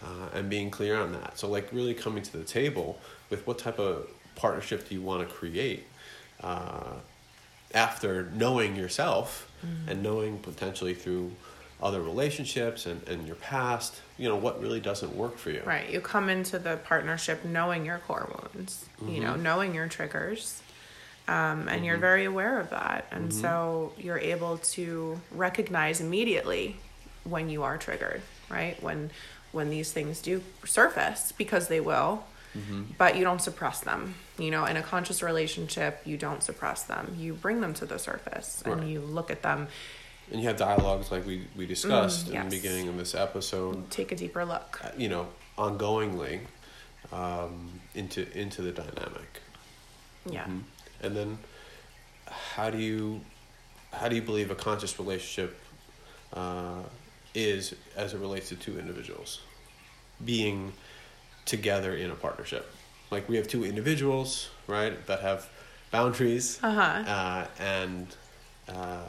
uh, 0.03 0.29
and 0.33 0.49
being 0.49 0.71
clear 0.71 0.95
on 0.99 1.11
that. 1.11 1.37
So 1.37 1.49
like 1.49 1.69
really 1.71 1.93
coming 1.93 2.23
to 2.23 2.37
the 2.37 2.43
table 2.45 2.97
with 3.29 3.45
what 3.45 3.59
type 3.59 3.77
of 3.79 4.07
partnership 4.35 4.87
do 4.89 4.95
you 4.95 5.01
want 5.01 5.27
to 5.27 5.33
create. 5.33 5.83
After 7.73 8.29
knowing 8.33 8.75
yourself 8.75 9.51
mm-hmm. 9.65 9.89
and 9.89 10.03
knowing 10.03 10.39
potentially 10.39 10.93
through 10.93 11.31
other 11.81 12.01
relationships 12.01 12.85
and, 12.85 13.07
and 13.07 13.27
your 13.27 13.35
past, 13.35 14.01
you 14.17 14.27
know, 14.27 14.35
what 14.35 14.61
really 14.61 14.79
doesn't 14.79 15.15
work 15.15 15.37
for 15.37 15.51
you. 15.51 15.61
Right. 15.65 15.89
You 15.89 16.01
come 16.01 16.29
into 16.29 16.57
the 16.57 16.77
partnership 16.77 17.45
knowing 17.45 17.85
your 17.85 17.99
core 17.99 18.27
wounds, 18.53 18.85
you 19.05 19.19
know, 19.19 19.33
mm-hmm. 19.33 19.43
knowing 19.43 19.75
your 19.75 19.87
triggers. 19.87 20.61
Um, 21.27 21.67
and 21.67 21.85
you're 21.85 21.95
mm-hmm. 21.95 22.01
very 22.01 22.25
aware 22.25 22.59
of 22.59 22.69
that. 22.69 23.05
And 23.11 23.33
so 23.33 23.91
you're 23.97 24.17
able 24.17 24.59
to 24.59 25.19
recognize 25.31 25.99
immediately 25.99 26.77
when 27.25 27.49
you 27.49 27.63
are 27.63 27.77
triggered, 27.77 28.21
right? 28.49 28.81
When 28.81 29.11
when 29.51 29.69
these 29.69 29.91
things 29.91 30.21
do 30.21 30.41
surface 30.65 31.33
because 31.37 31.67
they 31.67 31.79
will. 31.79 32.23
But 32.97 33.15
you 33.17 33.23
don't 33.23 33.41
suppress 33.41 33.81
them. 33.81 34.15
You 34.39 34.49
know, 34.51 34.65
in 34.65 34.77
a 34.77 34.81
conscious 34.81 35.21
relationship, 35.21 36.01
you 36.05 36.17
don't 36.17 36.41
suppress 36.41 36.83
them. 36.83 37.15
You 37.19 37.33
bring 37.35 37.61
them 37.61 37.73
to 37.75 37.85
the 37.85 37.99
surface 37.99 38.63
Right. 38.65 38.77
and 38.77 38.89
you 38.89 38.99
look 39.01 39.29
at 39.29 39.41
them, 39.43 39.67
And 40.31 40.41
you 40.41 40.47
have 40.47 40.57
dialogues 40.57 41.11
like 41.11 41.25
we, 41.25 41.47
we 41.55 41.65
discussed 41.67 42.27
in 42.27 42.33
yes. 42.33 42.43
the 42.45 42.57
beginning 42.57 42.87
of 42.89 42.97
this 42.97 43.13
episode, 43.15 43.89
take 43.91 44.11
a 44.11 44.15
deeper 44.15 44.43
look. 44.43 44.79
uh, 44.83 44.89
you 44.97 45.07
know, 45.07 45.27
ongoingly 45.57 46.39
um, 47.11 47.79
into 47.95 48.25
into 48.37 48.61
the 48.61 48.71
dynamic. 48.71 49.41
Yeah. 50.25 50.45
Mhm. 50.45 50.63
And 51.01 51.15
then 51.15 51.37
how 52.27 52.69
do 52.69 52.77
you 52.79 53.21
how 53.93 54.09
do 54.09 54.15
you 54.15 54.21
believe 54.21 54.51
a 54.51 54.55
conscious 54.55 54.97
relationship 54.99 55.57
uh, 56.33 56.81
is 57.33 57.73
as 57.95 58.13
it 58.13 58.19
relates 58.19 58.49
to 58.49 58.55
two 58.55 58.77
individuals 58.79 59.39
being 60.25 60.73
together 61.47 61.95
in 61.95 62.11
a 62.11 62.15
partnership? 62.15 62.69
Like 63.09 63.27
we 63.29 63.37
have 63.37 63.47
two 63.47 63.63
individuals, 63.65 64.49
right, 64.67 64.93
that 65.07 65.21
have 65.21 65.49
boundaries 65.91 66.59
Uh-huh. 66.61 66.81
uh, 66.81 67.47
and 67.59 68.07
uh, 68.69 68.99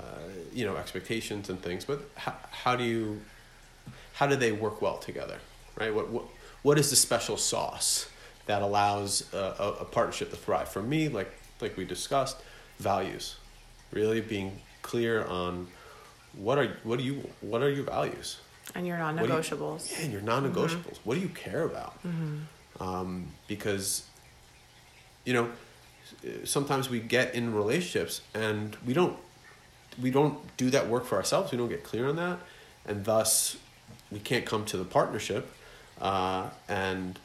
you 0.52 0.64
know 0.64 0.76
expectations 0.76 1.50
and 1.50 1.60
things. 1.60 1.84
But 1.84 2.00
how, 2.16 2.34
how 2.50 2.76
do 2.76 2.84
you 2.84 3.20
how 4.14 4.26
do 4.26 4.36
they 4.36 4.52
work 4.52 4.80
well 4.80 4.98
together, 4.98 5.38
right? 5.76 5.92
What 5.94 6.08
what 6.10 6.24
what 6.62 6.78
is 6.78 6.90
the 6.90 6.96
special 6.96 7.36
sauce 7.36 8.08
that 8.46 8.62
allows 8.62 9.32
a, 9.34 9.36
a, 9.58 9.68
a 9.80 9.84
partnership 9.84 10.30
to 10.30 10.36
thrive? 10.36 10.68
For 10.68 10.82
me, 10.82 11.08
like 11.08 11.30
like 11.60 11.76
we 11.76 11.84
discussed, 11.84 12.36
values, 12.78 13.36
really 13.90 14.20
being 14.20 14.60
clear 14.82 15.24
on 15.26 15.66
what 16.34 16.56
are 16.58 16.76
what 16.84 16.98
do 17.00 17.04
you 17.04 17.28
what 17.40 17.62
are 17.62 17.70
your 17.70 17.84
values 17.84 18.38
And 18.74 18.86
your 18.86 18.98
What 18.98 19.16
do 19.16 19.22
you- 19.22 19.28
non-negotiables. 19.28 19.92
yeah, 19.92 20.04
and 20.04 20.12
your 20.12 20.22
non-negotiables. 20.22 20.98
What 21.04 21.14
do 21.14 21.20
you 21.20 21.28
care 21.30 21.62
about? 21.64 21.98
Um, 22.80 23.28
because, 23.48 24.04
you 25.24 25.32
know, 25.32 25.50
sometimes 26.44 26.88
we 26.88 27.00
get 27.00 27.34
in 27.34 27.54
relationships 27.54 28.20
and 28.34 28.76
we 28.86 28.94
don't 28.94 29.16
we 30.00 30.12
don't 30.12 30.38
do 30.56 30.70
that 30.70 30.86
work 30.88 31.04
for 31.06 31.16
ourselves. 31.16 31.50
We 31.50 31.58
don't 31.58 31.68
get 31.68 31.82
clear 31.82 32.08
on 32.08 32.14
that, 32.16 32.38
and 32.86 33.04
thus 33.04 33.56
we 34.12 34.20
can't 34.20 34.46
come 34.46 34.64
to 34.66 34.76
the 34.76 34.84
partnership 34.84 35.50
uh, 36.00 36.50
and 36.68 37.18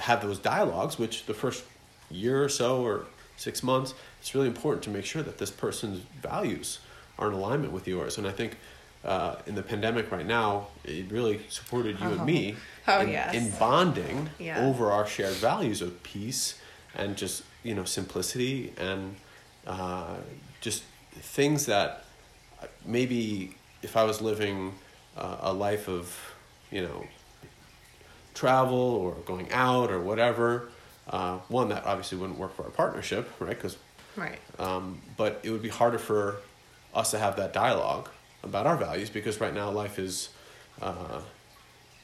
have 0.00 0.20
those 0.20 0.38
dialogues. 0.38 0.98
Which 0.98 1.24
the 1.24 1.32
first 1.32 1.64
year 2.10 2.44
or 2.44 2.50
so 2.50 2.82
or 2.82 3.06
six 3.38 3.62
months, 3.62 3.94
it's 4.20 4.34
really 4.34 4.46
important 4.48 4.82
to 4.84 4.90
make 4.90 5.06
sure 5.06 5.22
that 5.22 5.38
this 5.38 5.50
person's 5.50 6.00
values 6.20 6.80
are 7.18 7.28
in 7.28 7.34
alignment 7.34 7.72
with 7.72 7.88
yours. 7.88 8.18
And 8.18 8.26
I 8.26 8.32
think 8.32 8.58
uh, 9.04 9.36
in 9.46 9.54
the 9.54 9.62
pandemic 9.62 10.10
right 10.10 10.26
now, 10.26 10.68
it 10.84 11.10
really 11.10 11.40
supported 11.48 11.98
you 12.00 12.08
and 12.10 12.24
me 12.26 12.56
Oh, 12.86 13.00
in, 13.00 13.08
yes. 13.10 13.34
in 13.34 13.50
bonding 13.58 14.28
Yeah. 14.38 14.66
over 14.66 14.90
our 14.90 15.06
shared 15.06 15.34
values 15.36 15.82
of 15.82 16.02
peace 16.02 16.58
and 16.94 17.16
just 17.16 17.42
you 17.62 17.74
know 17.74 17.84
simplicity 17.84 18.72
and 18.78 19.16
uh, 19.66 20.16
just 20.60 20.82
things 21.14 21.66
that 21.66 22.04
maybe 22.84 23.54
if 23.82 23.96
I 23.96 24.04
was 24.04 24.20
living 24.20 24.74
uh, 25.16 25.36
a 25.40 25.52
life 25.52 25.88
of 25.88 26.16
you 26.70 26.82
know 26.82 27.06
travel 28.34 28.78
or 28.78 29.12
going 29.26 29.50
out 29.52 29.90
or 29.90 30.00
whatever, 30.00 30.68
uh, 31.10 31.38
one 31.48 31.68
that 31.70 31.84
obviously 31.86 32.18
wouldn't 32.18 32.38
work 32.38 32.54
for 32.54 32.64
our 32.64 32.70
partnership, 32.70 33.28
right? 33.40 33.50
Because 33.50 33.76
Right. 34.16 34.38
um, 34.58 35.00
but 35.16 35.40
it 35.44 35.50
would 35.50 35.62
be 35.62 35.68
harder 35.68 35.98
for 35.98 36.36
us 36.94 37.12
to 37.12 37.18
have 37.18 37.36
that 37.36 37.52
dialogue 37.52 38.08
about 38.48 38.66
our 38.66 38.76
values 38.76 39.10
because 39.10 39.40
right 39.40 39.54
now 39.54 39.70
life 39.70 39.98
is 39.98 40.30
uh, 40.82 41.20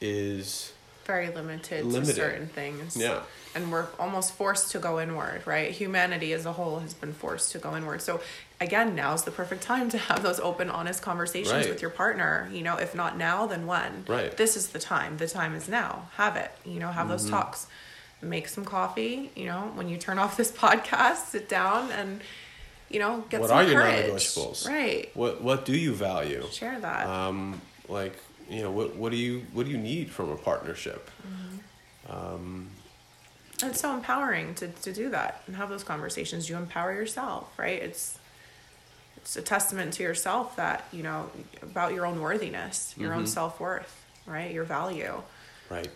is 0.01 0.73
Very 1.05 1.29
limited, 1.29 1.85
Limited. 1.85 2.15
to 2.15 2.21
certain 2.21 2.47
things. 2.47 2.95
Yeah. 2.97 3.21
And 3.55 3.71
we're 3.71 3.87
almost 3.99 4.33
forced 4.33 4.71
to 4.71 4.79
go 4.79 4.99
inward, 4.99 5.47
right? 5.47 5.71
Humanity 5.71 6.33
as 6.33 6.45
a 6.45 6.51
whole 6.53 6.79
has 6.79 6.93
been 6.93 7.13
forced 7.13 7.51
to 7.53 7.57
go 7.57 7.75
inward. 7.75 8.01
So 8.01 8.19
again, 8.59 8.95
now's 8.95 9.23
the 9.23 9.31
perfect 9.31 9.63
time 9.63 9.89
to 9.91 9.97
have 9.97 10.23
those 10.23 10.39
open, 10.41 10.69
honest 10.69 11.01
conversations 11.01 11.53
Right. 11.53 11.69
with 11.69 11.81
your 11.81 11.91
partner. 11.91 12.49
You 12.51 12.63
know, 12.63 12.75
if 12.77 12.93
not 12.93 13.17
now, 13.17 13.45
then 13.45 13.65
when? 13.65 14.03
Right. 14.07 14.35
This 14.35 14.57
is 14.57 14.69
the 14.69 14.79
time. 14.79 15.17
The 15.17 15.27
time 15.27 15.55
is 15.55 15.69
now. 15.69 16.09
Have 16.17 16.35
it. 16.35 16.51
You 16.65 16.79
know, 16.81 16.89
have 16.89 17.03
Mm-hmm. 17.07 17.11
those 17.11 17.29
talks. 17.29 17.67
Make 18.21 18.47
some 18.49 18.65
coffee. 18.65 19.31
You 19.35 19.45
know, 19.45 19.71
when 19.75 19.87
you 19.87 19.97
turn 19.97 20.19
off 20.19 20.35
this 20.35 20.51
podcast, 20.65 21.27
sit 21.27 21.47
down 21.47 21.91
and, 21.91 22.19
you 22.89 22.99
know, 22.99 23.23
get 23.29 23.41
what 23.41 23.49
some 23.49 23.57
are 23.59 23.63
your 23.63 23.81
courage. 23.81 24.07
non-negotiables 24.07 24.67
Right. 24.67 25.09
what 25.15 25.41
what 25.41 25.65
do 25.65 25.75
you 25.75 25.93
value? 25.93 26.43
Share 26.51 26.79
that. 26.79 27.07
um, 27.07 27.59
like 27.89 28.15
you 28.49 28.61
know 28.61 28.71
what 28.71 28.95
what 28.95 29.11
do 29.11 29.17
you 29.17 29.43
what 29.53 29.65
do 29.65 29.71
you 29.71 29.77
need 29.77 30.09
from 30.11 30.29
a 30.29 30.35
partnership? 30.35 31.09
Um, 32.09 32.69
it's 33.63 33.79
so 33.79 33.93
empowering 33.95 34.53
to, 34.55 34.67
to 34.67 34.93
do 34.93 35.09
that 35.09 35.41
and 35.47 35.55
have 35.55 35.69
those 35.69 35.83
conversations. 35.83 36.49
You 36.49 36.55
empower 36.57 36.93
yourself 36.93 37.51
right? 37.57 37.81
It's 37.81 38.19
it's 39.17 39.35
a 39.37 39.41
testament 39.41 39.93
to 39.93 40.03
yourself 40.03 40.55
that 40.57 40.85
you 40.91 41.01
know 41.01 41.29
about 41.63 41.93
your 41.93 42.05
own 42.05 42.21
worthiness 42.21 42.93
your 42.97 43.13
own 43.13 43.25
self-worth 43.25 44.03
right? 44.27 44.51
Your 44.51 44.63
value. 44.65 45.21
Right. 45.69 45.89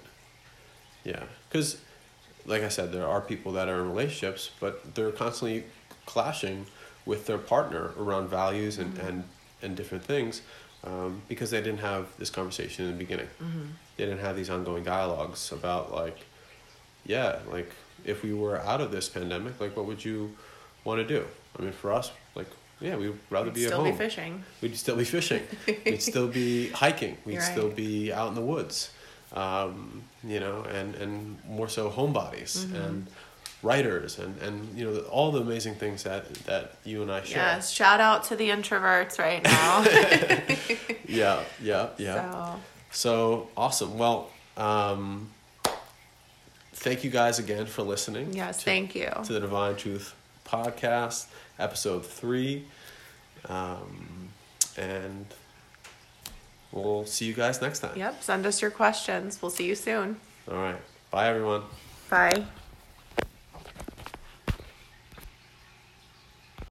Yeah. 1.03 1.23
Because 1.47 1.77
like 2.45 2.63
i 2.63 2.69
said 2.69 2.91
there 2.91 3.05
are 3.07 3.21
people 3.21 3.51
that 3.51 3.67
are 3.67 3.81
in 3.81 3.89
relationships 3.89 4.49
but 4.59 4.95
they're 4.95 5.11
constantly 5.11 5.65
clashing 6.07 6.65
with 7.09 7.21
their 7.29 7.41
partner 7.53 7.83
around 8.03 8.25
values 8.41 8.73
and 8.83 8.91
and, 9.07 9.17
and 9.63 9.71
different 9.79 10.03
things 10.13 10.33
um, 10.89 11.11
because 11.31 11.49
they 11.53 11.61
didn't 11.67 11.83
have 11.91 12.03
this 12.21 12.29
conversation 12.39 12.79
in 12.85 12.91
the 12.95 12.99
beginning 13.05 13.29
they 13.97 14.05
didn't 14.09 14.23
have 14.27 14.35
these 14.39 14.49
ongoing 14.55 14.83
dialogues 14.95 15.41
about 15.59 15.83
like 16.01 16.19
yeah 17.13 17.31
like 17.55 17.71
if 18.11 18.17
we 18.25 18.31
were 18.43 18.57
out 18.71 18.81
of 18.85 18.89
this 18.95 19.07
pandemic 19.17 19.53
like 19.63 19.73
what 19.77 19.85
would 19.89 20.03
you 20.09 20.17
want 20.87 20.97
to 21.03 21.07
do 21.17 21.21
i 21.57 21.61
mean 21.63 21.73
for 21.83 21.89
us 21.99 22.07
like 22.39 22.49
yeah 22.87 22.95
we'd 22.99 23.13
rather 23.35 23.47
You'd 23.47 23.55
be 23.61 23.65
at 23.65 23.69
still 23.71 23.83
home 23.83 23.91
be 23.91 23.97
fishing 24.05 24.33
We'd 24.61 24.77
still 24.85 24.97
be 25.03 25.09
fishing. 25.17 25.41
We'd 25.85 26.01
still 26.11 26.27
be 26.41 26.69
hiking. 26.83 27.13
We'd 27.25 27.33
You're 27.33 27.51
still 27.55 27.69
be 27.85 27.91
out 28.19 28.29
in 28.31 28.35
the 28.41 28.47
woods. 28.53 28.75
Um, 29.43 30.03
you 30.33 30.39
know, 30.43 30.57
and, 30.77 30.89
and 31.03 31.13
more 31.57 31.69
so 31.77 31.83
homebodies 31.97 32.51
Mm-hmm. 32.57 32.75
and 32.83 32.97
writers 33.61 34.19
and, 34.19 34.41
and 34.41 34.77
you 34.77 34.85
know 34.85 34.99
all 35.11 35.31
the 35.31 35.41
amazing 35.41 35.75
things 35.75 36.03
that, 36.03 36.33
that 36.45 36.75
you 36.85 37.01
and 37.01 37.11
I 37.11 37.21
share. 37.23 37.37
yes 37.43 37.69
shout 37.71 37.99
out 37.99 38.23
to 38.25 38.35
the 38.37 38.49
introverts 38.49 39.19
right 39.19 39.43
now 39.43 39.83
Yeah, 41.07 41.41
yeah, 41.61 41.89
yeah. 41.97 42.31
so 42.31 42.59
So 42.91 43.49
awesome. 43.57 43.97
Well, 43.97 44.29
um, 44.55 45.29
thank 46.73 47.03
you 47.03 47.09
guys 47.09 47.39
again 47.39 47.65
for 47.65 47.81
listening. 47.83 48.33
yes 48.33 48.57
to, 48.59 48.63
thank 48.65 48.95
you 48.95 49.09
to 49.25 49.33
the 49.33 49.39
Divine 49.39 49.75
Truth 49.75 50.15
podcast, 50.45 51.27
episode 51.57 52.05
three. 52.05 52.65
Um, 53.47 54.29
and 54.77 55.25
we'll 56.71 57.05
see 57.05 57.25
you 57.25 57.33
guys 57.33 57.61
next 57.61 57.79
time. 57.79 57.97
yep 57.97 58.21
send 58.21 58.45
us 58.45 58.61
your 58.61 58.71
questions 58.71 59.41
we'll 59.41 59.49
see 59.51 59.65
you 59.65 59.75
soon 59.75 60.17
All 60.49 60.55
right. 60.57 60.77
Bye, 61.11 61.27
everyone. 61.27 61.63
bye 62.09 62.45